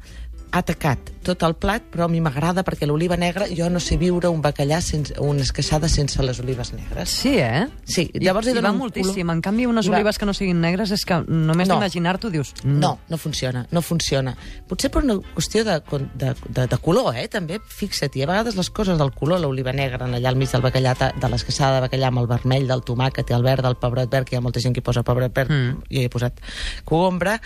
ha 0.51 0.61
tacat 0.67 1.09
tot 1.23 1.43
el 1.45 1.53
plat, 1.55 1.83
però 1.93 2.05
a 2.05 2.09
mi 2.09 2.19
m'agrada 2.19 2.63
perquè 2.65 2.87
l'oliva 2.89 3.15
negra, 3.15 3.45
jo 3.53 3.67
no 3.69 3.79
sé 3.79 3.95
viure 4.01 4.27
un 4.33 4.41
bacallà 4.41 4.79
sense, 4.81 5.13
una 5.21 5.43
esqueixada 5.45 5.87
sense 5.87 6.21
les 6.25 6.39
olives 6.41 6.73
negres. 6.73 7.09
Sí, 7.13 7.35
eh? 7.37 7.67
Sí, 7.85 8.07
llavors 8.19 8.47
I, 8.49 8.55
hi 8.57 8.63
va 8.63 8.71
moltíssim. 8.73 9.21
Color... 9.27 9.35
En 9.37 9.41
canvi, 9.45 9.67
unes 9.69 9.87
va... 9.89 9.95
olives 9.99 10.17
que 10.17 10.25
no 10.25 10.33
siguin 10.33 10.59
negres 10.61 10.91
és 10.91 11.05
que 11.05 11.19
només 11.27 11.69
No. 11.69 11.75
d'imaginar-t'ho 11.77 12.31
dius... 12.33 12.53
mm, 12.63 12.79
No, 12.81 12.97
no 13.07 13.17
funciona, 13.21 13.67
no 13.71 13.81
funciona. 13.85 14.33
Potser 14.67 14.89
per 14.91 15.03
una 15.05 15.19
qüestió 15.35 15.63
de, 15.63 15.77
de, 16.15 16.33
de, 16.49 16.67
de 16.67 16.77
color, 16.81 17.13
eh, 17.15 17.27
també, 17.29 17.59
fixa't-hi. 17.61 18.23
A 18.25 18.31
vegades 18.33 18.57
les 18.57 18.69
coses 18.73 18.97
del 18.97 19.13
color, 19.13 19.39
l'oliva 19.45 19.71
negra 19.71 20.07
en 20.09 20.17
allà 20.17 20.29
al 20.33 20.35
mig 20.41 20.49
del 20.51 20.61
bacallà, 20.65 20.95
de 21.21 21.29
l'esqueixada 21.29 21.77
de 21.79 21.85
bacallà 21.87 22.09
amb 22.09 22.23
el 22.25 22.27
vermell 22.33 22.65
del 22.67 22.81
tomàquet 22.81 23.29
i 23.29 23.37
el 23.37 23.43
verd 23.45 23.61
del 23.69 23.77
pebrot 23.77 24.09
verd, 24.11 24.25
que 24.27 24.35
hi 24.35 24.41
ha 24.41 24.41
molta 24.41 24.59
gent 24.59 24.73
que 24.73 24.81
hi 24.81 24.89
posa 24.89 25.03
pebrot 25.05 25.31
verd, 25.37 25.51
Mm. 25.51 25.69
mm. 25.77 25.83
i 25.89 26.03
he 26.05 26.09
posat 26.09 26.41
cogombra, 26.83 27.37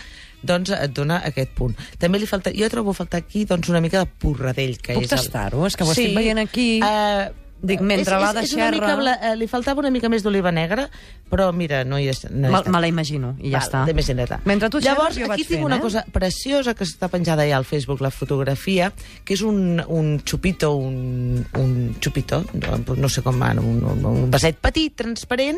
doncs 0.42 0.70
et 0.76 0.92
dona 0.94 1.22
aquest 1.24 1.54
punt. 1.56 1.74
També 1.98 2.18
li 2.18 2.26
falta, 2.26 2.52
jo 2.54 2.68
trobo 2.72 2.92
faltar 2.92 3.22
aquí 3.24 3.44
doncs, 3.48 3.68
una 3.72 3.80
mica 3.80 4.04
de 4.04 4.06
porradell, 4.20 4.78
que 4.78 4.94
Puc 4.94 5.04
és... 5.08 5.12
el- 5.12 5.18
tastar-ho? 5.18 5.66
És 5.66 5.76
que 5.76 5.84
ho 5.84 5.90
estic 5.92 6.14
veient 6.16 6.38
aquí. 6.42 6.70
Eh, 6.84 7.26
Dic, 7.56 7.80
mentre 7.80 8.18
és, 8.18 8.22
és, 8.22 8.34
de 8.36 8.40
és 8.44 8.50
una 8.52 8.66
xerra- 8.68 8.96
mica, 9.00 9.12
eh, 9.30 9.36
li 9.40 9.46
faltava 9.48 9.80
una 9.80 9.88
mica 9.90 10.10
més 10.12 10.22
d'oliva 10.22 10.50
negra, 10.52 10.90
però 11.32 11.46
mira, 11.56 11.78
no 11.88 11.96
hi 11.98 12.10
és... 12.12 12.26
No 12.28 12.50
hi 12.50 12.52
Me, 12.52 12.60
me 12.68 12.80
la 12.84 12.86
imagino, 12.90 13.30
i 13.40 13.48
ja 13.48 13.62
Val, 13.62 13.64
està. 13.64 13.80
Mentre 14.44 14.68
tu 14.68 14.76
xerres, 14.76 14.92
Llavors, 14.98 15.16
jo 15.16 15.30
aquí 15.32 15.40
tinc 15.42 15.54
fent, 15.56 15.64
una 15.64 15.78
eh? 15.78 15.80
cosa 15.80 16.04
preciosa 16.12 16.74
que 16.76 16.84
està 16.84 17.08
penjada 17.08 17.48
ja 17.48 17.56
al 17.56 17.64
Facebook, 17.64 18.04
la 18.04 18.10
fotografia, 18.12 18.92
que 19.24 19.32
és 19.34 19.42
un, 19.42 19.80
un 19.88 20.20
xupito, 20.22 20.74
un, 20.76 21.46
un 21.56 21.96
xupito, 21.98 22.44
no, 22.60 22.76
no 22.94 23.08
sé 23.08 23.24
com 23.24 23.40
va, 23.40 23.54
un, 23.56 23.80
un, 23.88 24.04
un 24.04 24.30
vaset 24.30 24.60
petit, 24.60 24.92
transparent, 24.94 25.56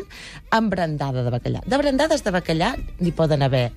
amb 0.55 0.71
brandada 0.71 1.27
de 1.27 1.35
bacallà. 1.35 1.61
De 1.67 1.77
brandades 1.83 2.23
de 2.23 2.31
bacallà 2.31 2.77
n'hi 3.01 3.11
poden 3.11 3.43
haver 3.43 3.73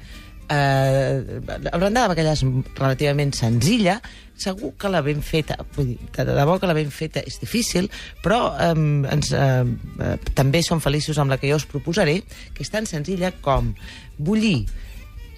eh, 0.53 1.41
la 1.65 1.79
brandada 1.79 2.09
de 2.09 2.13
bacallà 2.15 2.35
és 2.37 2.45
relativament 2.77 3.33
senzilla, 3.37 3.97
segur 4.43 4.73
que 4.81 4.91
la 4.91 5.03
ben 5.05 5.23
feta, 5.23 5.57
vull 5.77 5.93
dir, 5.93 5.99
de 6.17 6.25
de 6.29 6.37
debò 6.37 6.59
que 6.61 6.69
la 6.71 6.77
ben 6.77 6.91
feta 6.91 7.23
és 7.25 7.39
difícil, 7.41 7.89
però 8.25 8.41
eh, 8.59 8.73
ens, 9.15 9.33
eh, 9.33 9.65
eh, 10.07 10.15
també 10.35 10.63
som 10.67 10.81
feliços 10.83 11.19
amb 11.23 11.31
la 11.31 11.39
que 11.39 11.51
jo 11.51 11.57
us 11.61 11.67
proposaré, 11.69 12.21
que 12.55 12.65
és 12.65 12.71
tan 12.73 12.87
senzilla 12.87 13.33
com 13.41 13.75
bullir. 14.19 14.67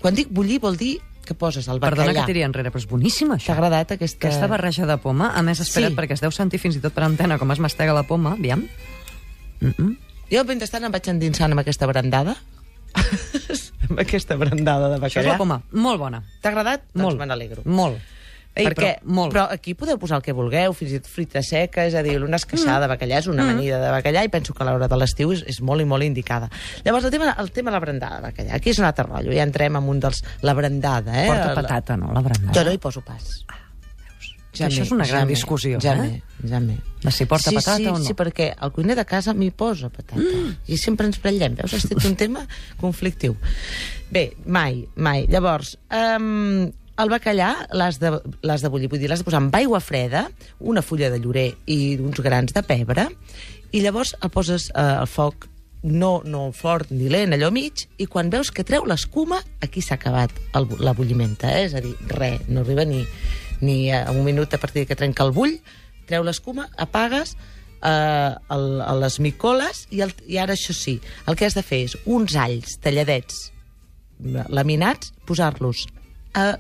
Quan 0.01 0.15
dic 0.15 0.31
bullir 0.31 0.61
vol 0.61 0.77
dir 0.81 0.99
que 1.25 1.35
poses 1.35 1.67
el 1.69 1.81
bacallà. 1.81 2.05
Perdona 2.05 2.21
que 2.21 2.33
tiri 2.33 2.43
enrere, 2.45 2.71
però 2.71 2.83
és 2.83 2.89
boníssima, 2.89 3.39
T'ha 3.39 3.43
això. 3.43 3.55
agradat 3.57 3.95
aquesta... 3.97 4.29
Aquesta 4.29 4.49
barreja 4.51 4.85
de 4.87 4.97
poma, 5.01 5.31
a 5.33 5.43
més, 5.43 5.61
espera't, 5.65 5.95
Sí. 5.95 5.97
perquè 5.97 6.19
es 6.19 6.21
deu 6.21 6.31
sentir 6.31 6.61
fins 6.61 6.77
i 6.77 6.83
tot 6.85 6.93
per 6.93 7.05
antena 7.07 7.39
com 7.41 7.51
es 7.51 7.63
mastega 7.65 7.95
la 7.97 8.03
poma, 8.05 8.35
aviam. 8.37 8.67
Mm 9.61 9.73
-mm. 9.73 9.97
Jo, 10.31 10.45
mentrestant, 10.45 10.85
em 10.85 10.93
vaig 10.93 11.09
endinsant 11.09 11.51
amb 11.53 11.61
aquesta 11.61 11.87
brandada. 11.87 12.37
Amb 13.91 14.01
aquesta 14.01 14.37
brandada 14.41 14.91
de 14.93 14.99
Això 14.99 15.21
és 15.21 15.27
bacallà. 15.27 15.33
la 15.35 15.39
poma, 15.39 15.61
molt 15.73 16.01
bona. 16.01 16.25
T'ha 16.43 16.53
agradat? 16.53 16.89
Molt. 16.95 17.15
Doncs 17.15 17.21
me 17.23 17.31
n'alegro. 17.31 17.65
Molt. 17.67 18.03
Ei, 18.55 18.69
perquè, 18.69 19.01
però, 19.01 19.15
molt. 19.17 19.33
però 19.35 19.45
aquí 19.51 19.73
podeu 19.75 19.99
posar 19.99 20.21
el 20.21 20.23
que 20.23 20.33
vulgueu, 20.37 20.73
fins 20.79 20.93
i 20.95 21.01
tot 21.03 21.11
frita 21.11 21.41
seca, 21.43 21.89
és 21.89 21.97
a 21.99 22.05
dir, 22.07 22.21
una 22.23 22.39
esqueixada 22.39 22.85
de 22.85 22.91
bacallà 22.93 23.19
és 23.19 23.27
una 23.27 23.43
amanida 23.43 23.81
de 23.83 23.89
bacallà 23.91 24.23
i 24.23 24.31
penso 24.31 24.55
que 24.55 24.63
a 24.63 24.69
l'hora 24.69 24.87
de 24.87 24.99
l'estiu 25.01 25.35
és, 25.35 25.43
és 25.51 25.59
molt 25.59 25.83
i 25.83 25.89
molt 25.91 26.07
indicada. 26.07 26.47
Llavors, 26.87 27.09
el 27.09 27.11
tema, 27.17 27.35
el 27.43 27.51
tema 27.51 27.73
de 27.73 27.75
la 27.75 27.83
brandada 27.83 28.21
de 28.21 28.29
bacallà, 28.29 28.55
aquí 28.55 28.71
és 28.71 28.79
un 28.79 28.87
altre 28.87 29.09
rotllo, 29.09 29.35
ja 29.35 29.43
entrem 29.43 29.75
en 29.81 29.91
un 29.91 29.99
dels... 30.07 30.23
La 30.47 30.55
brandada, 30.55 31.19
eh? 31.25 31.27
Porta 31.33 31.51
patata, 31.59 31.99
no, 31.99 32.15
la 32.15 32.23
brandada. 32.23 32.55
Jo 32.55 32.67
no 32.69 32.77
hi 32.77 32.79
poso 32.79 33.03
pas. 33.03 33.43
Que 34.55 34.69
això 34.69 34.85
és 34.87 34.93
una 34.95 35.07
gran 35.09 35.27
discussió, 35.29 35.81
ja 35.83 35.95
eh? 35.97 36.03
me, 36.43 36.49
ja 36.49 36.61
me. 36.63 36.77
De 37.03 37.11
si 37.13 37.27
porta 37.27 37.51
sí, 37.51 37.57
patata 37.59 37.77
sí, 37.81 37.87
o 37.91 37.97
no. 37.99 38.05
Sí, 38.05 38.15
perquè 38.15 38.53
el 38.63 38.71
cuiner 38.73 38.95
de 38.97 39.05
casa 39.05 39.35
m'hi 39.35 39.51
posa 39.51 39.91
patata. 39.91 40.21
Mm. 40.21 40.55
I 40.71 40.79
sempre 40.79 41.07
ens 41.11 41.19
prellem. 41.19 41.57
Veus? 41.59 41.75
Este 41.75 41.97
un 42.07 42.15
tema 42.17 42.47
conflictiu. 42.81 43.35
Bé, 44.15 44.29
mai, 44.47 44.85
mai. 44.95 45.27
Llavors, 45.27 45.75
um, 45.91 46.69
el 46.95 47.11
bacallà 47.11 47.49
l'has 47.75 47.99
de, 47.99 48.13
de 48.23 48.71
bullir, 48.71 48.87
vull 48.93 49.01
dir, 49.03 49.09
l'has 49.11 49.25
de 49.25 49.27
posar 49.27 49.41
amb 49.43 49.57
aigua 49.59 49.81
freda, 49.83 50.29
una 50.61 50.83
fulla 50.87 51.11
de 51.11 51.19
llorer 51.19 51.49
i 51.67 51.97
uns 51.99 52.21
grans 52.23 52.55
de 52.55 52.63
pebre, 52.63 53.09
i 53.75 53.81
llavors 53.83 54.15
el 54.23 54.31
poses 54.31 54.69
eh, 54.71 54.79
al 54.79 55.09
foc 55.11 55.49
no, 55.83 56.21
no 56.25 56.47
fort 56.55 56.93
ni 56.95 57.11
lent, 57.11 57.35
allò 57.35 57.51
mig, 57.53 57.89
i 57.99 58.07
quan 58.07 58.31
veus 58.31 58.53
que 58.55 58.63
treu 58.65 58.87
l'escuma, 58.87 59.41
aquí 59.61 59.83
s'ha 59.83 59.99
acabat 59.99 60.31
el, 60.55 60.65
bu- 60.71 60.79
la 60.81 60.95
bullimenta, 60.97 61.51
eh? 61.59 61.67
és 61.67 61.75
a 61.75 61.83
dir, 61.85 61.97
res, 62.15 62.47
no 62.49 62.63
arriba 62.63 62.87
ni, 62.89 63.03
ni 63.65 63.89
a 63.93 64.05
un 64.13 64.23
minut 64.27 64.53
a 64.55 64.61
partir 64.61 64.87
que 64.87 64.97
trenca 64.99 65.25
el 65.25 65.33
bull, 65.33 65.57
treu 66.09 66.25
l'escuma, 66.27 66.69
apagues, 66.77 67.35
eh, 67.81 68.31
el, 68.55 68.69
a 68.85 68.95
les 69.01 69.19
micoles, 69.25 69.87
i, 69.91 70.05
el, 70.05 70.15
i 70.29 70.39
ara 70.43 70.57
això 70.57 70.77
sí, 70.77 70.99
el 71.27 71.39
que 71.41 71.49
has 71.49 71.57
de 71.57 71.65
fer 71.65 71.85
és 71.89 71.99
uns 72.05 72.37
alls 72.37 72.79
talladets 72.85 73.49
laminats, 74.49 75.13
posar-los 75.27 75.87
a 76.39 76.55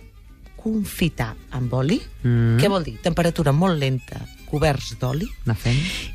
confitar 0.58 1.34
amb 1.54 1.72
oli. 1.76 2.00
Mm. 2.22 2.58
Què 2.60 2.70
vol 2.72 2.86
dir? 2.86 2.96
Temperatura 3.04 3.52
molt 3.52 3.78
lenta, 3.80 4.20
coberts 4.48 4.94
d'oli, 5.00 5.28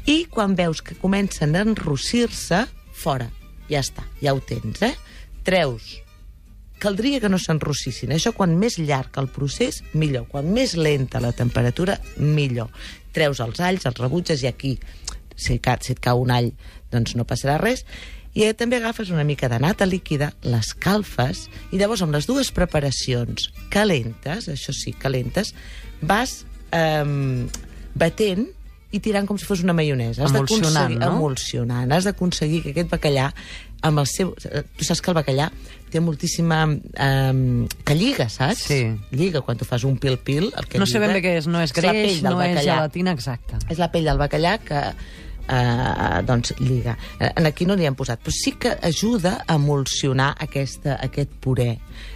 i 0.10 0.24
quan 0.31 0.55
veus 0.58 0.81
que 0.81 0.98
comencen 0.98 1.55
a 1.55 1.63
enrossir-se, 1.65 2.65
fora. 3.00 3.29
Ja 3.69 3.84
està, 3.84 4.03
ja 4.24 4.34
ho 4.34 4.41
tens, 4.41 4.81
eh? 4.81 4.96
Treus. 5.46 6.00
Caldria 6.79 7.19
que 7.19 7.29
no 7.31 7.39
s'enrossissin. 7.41 8.13
Això, 8.15 8.31
quan 8.36 8.55
més 8.59 8.77
llarg 8.79 9.17
el 9.19 9.27
procés, 9.33 9.81
millor. 9.93 10.29
Quan 10.31 10.51
més 10.55 10.77
lenta 10.79 11.21
la 11.24 11.33
temperatura, 11.36 11.98
millor. 12.17 12.71
Treus 13.15 13.41
els 13.43 13.59
alls, 13.59 13.88
els 13.89 14.00
rebutges, 14.00 14.43
i 14.43 14.50
aquí, 14.51 14.77
si, 15.36 15.59
et 15.59 16.00
cau 16.00 16.24
un 16.24 16.31
all, 16.31 16.53
doncs 16.91 17.17
no 17.19 17.27
passarà 17.27 17.57
res. 17.62 17.86
I 18.38 18.45
eh, 18.45 18.53
també 18.53 18.77
agafes 18.77 19.09
una 19.12 19.25
mica 19.25 19.50
de 19.51 19.59
nata 19.59 19.88
líquida, 19.89 20.31
l'escalfes, 20.45 21.48
i 21.74 21.81
llavors 21.81 22.03
amb 22.05 22.15
les 22.15 22.29
dues 22.29 22.53
preparacions 22.55 23.50
calentes, 23.74 24.48
això 24.51 24.75
sí, 24.75 24.93
calentes, 24.93 25.55
vas 26.01 26.43
eh, 26.71 27.03
batent 28.00 28.48
i 28.89 29.01
tirant 29.03 29.27
com 29.29 29.38
si 29.38 29.45
fos 29.45 29.62
una 29.65 29.75
maionesa. 29.77 30.25
Has 30.25 30.33
Emulsionant, 30.33 30.95
no? 30.98 31.12
Emulsionant. 31.13 31.91
Has 31.93 32.07
d'aconseguir 32.09 32.63
que 32.63 32.74
aquest 32.74 32.89
bacallà, 32.93 33.29
amb 33.81 34.00
el 34.03 34.07
seu... 34.07 34.33
eh, 34.51 34.63
Tu 34.77 34.83
saps 34.88 35.01
que 35.01 35.12
el 35.12 35.17
bacallà 35.19 35.50
té 35.89 36.01
moltíssima... 36.03 36.63
Eh, 36.93 37.67
que 37.86 37.95
lliga, 37.95 38.27
saps? 38.29 38.65
Sí. 38.69 38.81
Lliga 39.12 39.41
quan 39.41 39.57
tu 39.57 39.65
fas 39.65 39.83
un 39.88 39.98
pil-pil. 39.98 40.51
El 40.55 40.67
que 40.69 40.77
No 40.81 40.86
sé 40.86 40.98
lliga 41.00 41.07
ben 41.07 41.15
bé 41.17 41.24
què 41.25 41.38
és, 41.39 41.48
no 41.48 41.62
és 41.63 41.74
la 41.75 41.81
greix, 41.81 41.95
pell 42.19 42.21
del 42.27 42.33
no 42.36 42.41
és 42.43 42.53
bacallà. 42.55 42.75
gelatina, 42.75 43.15
exacte. 43.17 43.57
És 43.69 43.79
la 43.81 43.89
pell 43.93 44.05
del 44.12 44.19
bacallà 44.21 44.57
que 44.63 44.83
eh, 45.50 46.22
doncs 46.25 46.53
lliga. 46.60 46.98
Eh, 47.20 47.32
En 47.36 47.46
aquí 47.50 47.65
no 47.65 47.75
n'hi 47.75 47.88
hem 47.89 47.98
posat, 47.98 48.22
però 48.24 48.34
sí 48.36 48.53
que 48.60 48.75
ajuda 48.82 49.44
a 49.46 49.56
emulsionar 49.56 50.36
aquesta, 50.39 50.98
aquest 51.01 51.32
puré. 51.41 51.72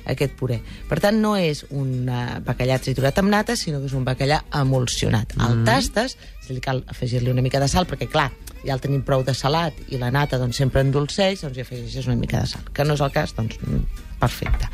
Aquest 0.09 0.35
puré. 0.39 0.59
Per 0.89 0.99
tant, 1.03 1.19
no 1.21 1.35
és 1.39 1.65
un 1.71 2.09
eh, 2.09 2.23
bacallà 2.45 2.79
triturat 2.83 3.19
amb 3.19 3.33
nata, 3.33 3.57
sinó 3.59 3.81
que 3.81 3.89
és 3.91 3.97
un 3.97 4.05
bacallà 4.05 4.43
emulsionat. 4.61 5.35
Mm. 5.37 5.49
El 5.49 5.63
tastes, 5.67 6.17
si 6.45 6.55
li 6.55 6.63
cal 6.63 6.83
afegir-li 6.87 7.31
una 7.31 7.45
mica 7.45 7.61
de 7.63 7.69
sal, 7.71 7.87
perquè, 7.89 8.09
clar, 8.11 8.29
ja 8.63 8.75
el 8.75 8.83
tenim 8.83 9.03
prou 9.05 9.23
de 9.27 9.35
salat 9.35 9.75
i 9.91 9.99
la 10.01 10.11
nata 10.13 10.39
doncs, 10.41 10.59
sempre 10.59 10.83
endolceix, 10.85 11.43
doncs 11.43 11.57
hi 11.57 11.65
afegeixes 11.65 12.07
una 12.07 12.19
mica 12.19 12.43
de 12.43 12.53
sal. 12.55 12.69
Que 12.73 12.85
no 12.87 12.95
és 12.97 13.03
el 13.03 13.11
cas, 13.15 13.35
doncs, 13.37 13.59
mm, 13.63 14.05
perfecte. 14.21 14.71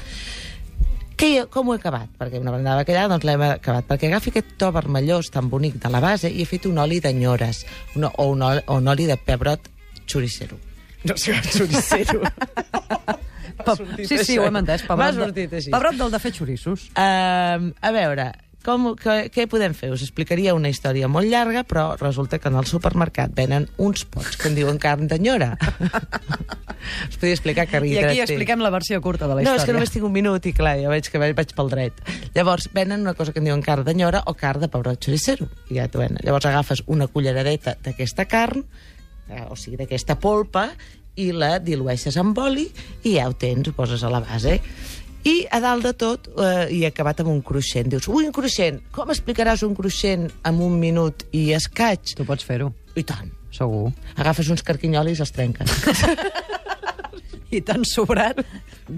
Que, 1.20 1.44
com 1.52 1.68
ho 1.68 1.76
he 1.76 1.80
acabat? 1.82 2.12
Perquè 2.16 2.40
una 2.40 2.54
bandada 2.54 2.80
de 2.80 2.86
bacallà 2.86 3.08
doncs 3.12 3.26
l'hem 3.28 3.42
acabat. 3.44 3.88
Perquè 3.90 4.08
agafi 4.08 4.32
aquest 4.32 4.54
to 4.62 4.70
vermellós 4.72 5.28
tan 5.34 5.50
bonic 5.52 5.76
de 5.84 5.92
la 5.92 6.00
base 6.00 6.32
i 6.32 6.46
he 6.46 6.48
fet 6.48 6.70
un 6.70 6.80
oli 6.80 7.02
d'enyores 7.04 7.66
una, 8.00 8.14
o, 8.16 8.30
un 8.32 8.46
oli, 8.48 8.64
o 8.68 8.78
un 8.80 8.88
oli 8.88 9.08
de 9.10 9.18
pebrot 9.20 9.68
xoricero. 10.08 10.56
No 11.04 11.18
sé, 11.20 11.36
xoricero. 11.44 12.24
Pep... 13.60 13.82
Sí, 14.08 14.18
sí, 14.24 14.38
ho 14.40 14.46
hem 14.48 14.62
entès. 14.62 14.86
Pebrot, 14.88 15.20
sortit 15.20 15.58
així. 15.60 15.74
Pebrot 15.76 16.00
del 16.00 16.14
de 16.16 16.22
fer 16.24 16.32
xoriços. 16.38 16.88
Uh, 16.96 17.68
a 17.84 17.92
veure, 17.92 18.30
com, 18.66 18.92
que, 19.00 19.30
què 19.34 19.46
podem 19.50 19.74
fer? 19.78 19.92
Us 19.96 20.04
explicaria 20.06 20.56
una 20.58 20.72
història 20.72 21.08
molt 21.12 21.30
llarga, 21.32 21.64
però 21.68 21.94
resulta 22.00 22.40
que 22.42 22.50
en 22.52 22.58
el 22.60 22.68
supermercat 22.70 23.32
venen 23.36 23.70
uns 23.78 24.04
pots 24.04 24.36
que 24.40 24.50
en 24.52 24.58
diuen 24.58 24.80
carn 24.82 25.08
d'enyora. 25.08 25.54
Us 27.10 27.18
podria 27.20 27.36
explicar 27.36 27.68
que 27.68 27.82
I 27.86 27.98
aquí 28.02 28.22
expliquem 28.24 28.62
la 28.64 28.72
versió 28.74 29.02
curta 29.04 29.28
de 29.28 29.36
la 29.36 29.42
no, 29.42 29.42
història. 29.42 29.62
és 29.62 29.68
que 29.68 29.76
només 29.76 29.94
tinc 29.94 30.06
un 30.08 30.16
minut 30.16 30.46
i 30.48 30.54
clar, 30.56 30.78
ja 30.82 30.92
veig 30.92 31.10
que 31.12 31.22
vaig 31.22 31.36
vaig 31.38 31.56
pel 31.56 31.72
dret. 31.72 32.04
Llavors, 32.36 32.70
venen 32.76 33.04
una 33.08 33.16
cosa 33.18 33.36
que 33.36 33.44
en 33.44 33.50
diuen 33.50 33.64
carn 33.66 33.88
d'enyora 33.88 34.24
o 34.28 34.36
carn 34.40 34.64
de 34.64 34.72
pebrot 34.72 35.04
choricero. 35.04 35.50
I 35.70 35.80
ja 35.82 35.90
t'ho 35.92 36.04
venen. 36.04 36.22
Llavors 36.24 36.48
agafes 36.50 36.84
una 36.88 37.08
culleradeta 37.12 37.76
d'aquesta 37.84 38.28
carn, 38.32 38.64
eh, 39.30 39.46
o 39.48 39.60
sigui, 39.60 39.78
d'aquesta 39.80 40.20
polpa, 40.20 40.70
i 41.20 41.32
la 41.36 41.58
dilueixes 41.60 42.16
amb 42.20 42.38
oli 42.40 42.68
i 43.04 43.18
ja 43.18 43.28
ho 43.30 43.36
tens, 43.38 43.68
ho 43.68 43.76
poses 43.76 44.04
a 44.04 44.12
la 44.12 44.22
base. 44.24 44.60
I 45.28 45.36
a 45.52 45.60
dalt 45.60 45.84
de 45.84 45.92
tot, 46.00 46.30
eh, 46.40 46.68
i 46.72 46.86
acabat 46.88 47.20
amb 47.20 47.30
un 47.34 47.42
cruixent. 47.44 47.90
Dius, 47.92 48.08
ui, 48.08 48.26
un 48.26 48.32
cruixent, 48.36 48.80
com 48.96 49.10
explicaràs 49.12 49.64
un 49.68 49.76
cruixent 49.76 50.30
en 50.48 50.62
un 50.64 50.78
minut 50.80 51.26
i 51.36 51.50
escaig? 51.58 52.16
Tu 52.16 52.26
pots 52.26 52.46
fer-ho, 52.46 52.72
I 52.96 53.04
tant. 53.04 53.32
segur. 53.52 53.92
Agafes 54.16 54.48
uns 54.54 54.62
carquinyolis 54.64 55.20
i 55.20 55.24
els 55.26 55.32
trenques. 55.36 55.72
I 57.56 57.62
t'han 57.66 57.84
sobrat 57.84 58.44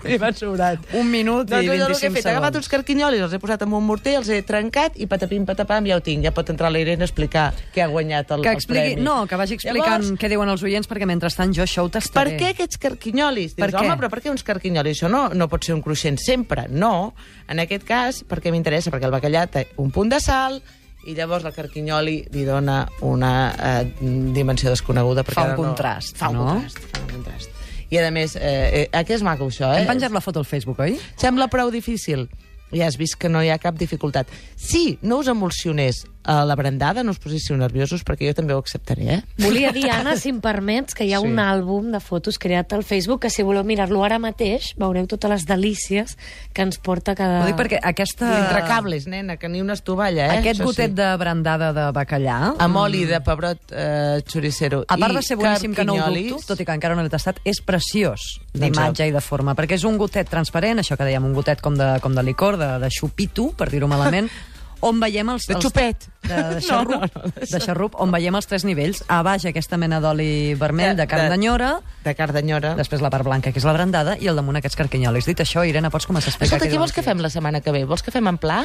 I 0.05 0.17
m'han 0.17 0.35
sobrat. 0.35 0.79
un 0.93 1.09
minut 1.11 1.49
Doncs 1.49 1.63
i 1.63 1.69
allò 1.69 1.87
el 1.87 1.95
que 1.99 2.07
he 2.07 2.09
25 2.09 2.13
fet, 2.15 2.25
he 2.25 2.29
agafat 2.31 2.53
segons. 2.53 2.65
uns 2.65 2.69
carquinyolis, 2.69 3.21
els 3.21 3.33
he 3.33 3.39
posat 3.39 3.61
en 3.65 3.73
un 3.73 3.85
morter, 3.85 4.15
els 4.17 4.29
he 4.29 4.41
trencat 4.43 4.97
i 4.99 5.07
patapim, 5.07 5.45
patapam, 5.45 5.85
ja 5.87 5.97
ho 5.97 6.01
tinc. 6.01 6.23
Ja 6.23 6.31
pot 6.31 6.49
entrar 6.49 6.71
la 6.71 6.79
Irene 6.79 7.03
a 7.03 7.05
explicar 7.09 7.53
què 7.75 7.83
ha 7.83 7.87
guanyat 7.87 8.31
el, 8.31 8.41
Que 8.41 8.49
el 8.49 8.55
expliqui, 8.55 8.93
premi. 8.95 9.01
no, 9.01 9.27
que 9.27 9.35
vagi 9.35 9.53
explicant 9.55 10.03
Llavors, 10.03 10.19
què 10.19 10.29
diuen 10.29 10.49
els 10.49 10.63
oients, 10.63 10.87
perquè 10.87 11.05
mentrestant 11.05 11.53
jo 11.53 11.63
això 11.63 11.83
ho 11.83 11.89
per 11.89 11.99
tastaré. 12.01 12.37
què 12.37 12.49
aquests 12.55 12.77
carquinyolis? 12.77 13.53
Per 13.55 13.69
Dius, 13.69 13.81
què? 13.81 13.85
home, 13.85 13.97
però 13.97 14.09
per 14.09 14.21
què 14.21 14.29
uns 14.31 14.43
carquinyolis? 14.43 14.97
Això 15.01 15.09
no, 15.09 15.29
no 15.29 15.47
pot 15.47 15.63
ser 15.63 15.73
un 15.75 15.81
cruixent 15.81 16.17
sempre. 16.19 16.67
No, 16.69 17.13
en 17.47 17.59
aquest 17.59 17.83
cas, 17.83 18.23
perquè 18.27 18.51
m'interessa, 18.51 18.91
perquè 18.91 19.05
el 19.05 19.11
bacallà 19.11 19.47
té 19.49 19.67
un 19.77 19.91
punt 19.91 20.09
de 20.09 20.19
sal, 20.19 20.61
i 21.03 21.15
llavors 21.17 21.43
el 21.45 21.53
carquinyoli 21.53 22.27
li 22.31 22.43
dona 22.45 22.87
una 23.01 23.55
eh, 23.57 23.93
dimensió 24.01 24.69
desconeguda. 24.69 25.23
perquè 25.23 25.33
Fa 25.33 25.43
un 25.45 25.49
no- 25.49 25.55
contrast, 25.57 26.15
Fa 26.17 26.29
un 26.29 26.35
no? 26.37 26.45
contrast, 26.45 26.77
fa 26.91 26.99
un 27.01 27.09
contrast. 27.15 27.49
I, 27.91 27.99
a 27.99 28.11
més, 28.11 28.37
eh, 28.39 28.87
eh, 28.87 29.03
què 29.03 29.17
és 29.17 29.23
maco, 29.23 29.49
això, 29.51 29.67
eh? 29.75 29.81
Hem 29.81 29.89
penjat 29.89 30.13
la 30.15 30.21
foto 30.23 30.39
al 30.39 30.47
Facebook, 30.47 30.79
oi? 30.79 30.95
Sembla 31.19 31.49
prou 31.51 31.71
difícil. 31.73 32.29
Ja 32.71 32.87
has 32.87 32.95
vist 32.95 33.17
que 33.19 33.27
no 33.27 33.41
hi 33.43 33.49
ha 33.51 33.57
cap 33.59 33.75
dificultat. 33.75 34.31
Si 34.55 34.97
no 35.03 35.17
us 35.19 35.27
emulsionés 35.27 36.05
a 36.23 36.43
la 36.45 36.55
brandada, 36.55 37.03
no 37.03 37.11
us 37.11 37.19
poséssiu 37.19 37.55
nerviosos, 37.57 38.03
perquè 38.05 38.27
jo 38.29 38.35
també 38.37 38.53
ho 38.53 38.59
acceptaré, 38.61 39.07
eh? 39.15 39.19
Volia 39.41 39.71
dir, 39.73 39.87
Anna, 39.89 40.15
si 40.19 40.29
em 40.29 40.39
permets, 40.41 40.93
que 40.93 41.05
hi 41.05 41.13
ha 41.13 41.19
Sí. 41.21 41.27
un 41.27 41.39
àlbum 41.39 41.91
de 41.91 41.99
fotos 41.99 42.37
creat 42.37 42.73
al 42.73 42.83
Facebook 42.83 43.21
que 43.21 43.29
si 43.29 43.43
voleu 43.43 43.63
mirar-lo 43.63 44.03
ara 44.03 44.19
mateix 44.19 44.73
veureu 44.77 45.07
totes 45.07 45.29
les 45.29 45.45
delícies 45.45 46.17
que 46.53 46.61
ens 46.61 46.77
porta 46.77 47.15
cada... 47.15 47.43
Ho 47.43 47.47
dic 47.47 47.57
perquè 47.57 47.79
aquesta... 47.81 48.29
Entre 48.45 48.61
cables, 48.67 49.07
nena, 49.07 49.37
que 49.37 49.49
ni 49.49 49.61
una 49.61 49.73
estovalla, 49.73 50.27
eh? 50.27 50.39
Aquest 50.39 50.59
Això 50.59 50.69
gotet 50.69 50.91
sí. 50.91 50.97
de 51.01 51.09
brandada 51.17 51.71
de 51.73 51.87
bacallà... 51.95 52.55
Amb 52.59 52.75
oli 52.77 53.05
de 53.09 53.21
pebrot 53.25 53.71
eh, 53.71 54.21
choricero 54.27 54.83
A 54.87 54.97
part 54.97 55.15
de 55.15 55.21
ser 55.25 55.37
boníssim, 55.37 55.73
que 55.73 55.85
no 55.85 55.95
ho 55.95 56.09
dubto, 56.11 56.41
tot 56.53 56.59
i 56.61 56.65
que 56.65 56.75
encara 56.77 56.95
no 56.95 57.03
l'he 57.05 57.09
tastat, 57.13 57.41
és 57.45 57.61
preciós 57.65 58.39
Doncs 58.51 58.61
d'imatge 58.61 59.07
i 59.07 59.11
de 59.15 59.21
forma, 59.23 59.55
perquè 59.55 59.77
és 59.79 59.83
un 59.87 59.97
gotet 59.97 60.29
transparent, 60.29 60.79
això 60.81 60.97
que 60.99 61.07
dèiem, 61.07 61.23
un 61.25 61.33
gotet 61.33 61.61
com 61.61 61.75
de, 61.77 61.93
com 62.03 62.13
de 62.15 62.23
licor, 62.23 62.57
de, 62.59 62.67
de 62.83 62.89
xupito, 62.91 63.51
per 63.57 63.69
dir-ho 63.71 63.87
malament, 63.87 64.29
on 64.81 64.99
veiem 64.99 65.29
els... 65.33 65.45
De 65.47 65.55
els, 65.55 65.65
xupet. 65.65 66.07
De, 66.27 66.37
de 66.55 66.61
xarrup, 66.61 66.95
No, 66.95 66.99
no, 67.05 67.23
no, 67.29 67.31
de 67.51 67.59
xarrup, 67.61 67.95
on 68.01 68.11
veiem 68.11 68.35
els 68.35 68.47
tres 68.49 68.65
nivells. 68.65 69.03
A 69.07 69.21
baix 69.25 69.45
aquesta 69.49 69.77
mena 69.81 69.99
d'oli 70.03 70.53
vermell 70.59 70.95
de 70.97 71.07
carn 71.07 71.27
De- 71.27 71.35
d'enyora, 71.35 71.71
De 72.05 72.13
carn 72.17 72.33
d'enyora. 72.35 72.75
després 72.79 73.01
la 73.01 73.09
part 73.13 73.25
blanca, 73.25 73.51
que 73.51 73.59
és 73.61 73.65
la 73.67 73.73
brandada, 73.77 74.17
i 74.19 74.27
al 74.27 74.35
damunt 74.39 74.57
aquests 74.61 74.75
carquinyolis. 74.79 75.25
Dit 75.29 75.39
això, 75.45 75.65
Irene, 75.67 75.89
pots 75.93 76.05
començar 76.09 76.29
a 76.29 76.33
explicar 76.35 76.57
Escolta, 76.57 76.73
què 76.75 76.79
vols 76.81 76.93
que 76.93 77.01
els 77.05 77.09
fem 77.11 77.21
la 77.23 77.29
setmana 77.33 77.61
que 77.61 77.71
ve? 77.71 77.85
Vols 77.85 78.03
que 78.03 78.11
fem 78.11 78.27
en 78.27 78.37
pla? 78.41 78.63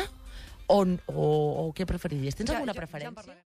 O, 0.68 0.80
o, 0.82 1.26
o 1.68 1.72
què 1.76 1.86
preferiries? 1.86 2.34
Tens 2.34 2.50
Ja, 2.50 2.56
alguna 2.58 2.72
ja- 2.72 2.80
ja 2.80 2.82
en 2.82 2.86
preferència? 2.86 3.14
parlarem. 3.14 3.45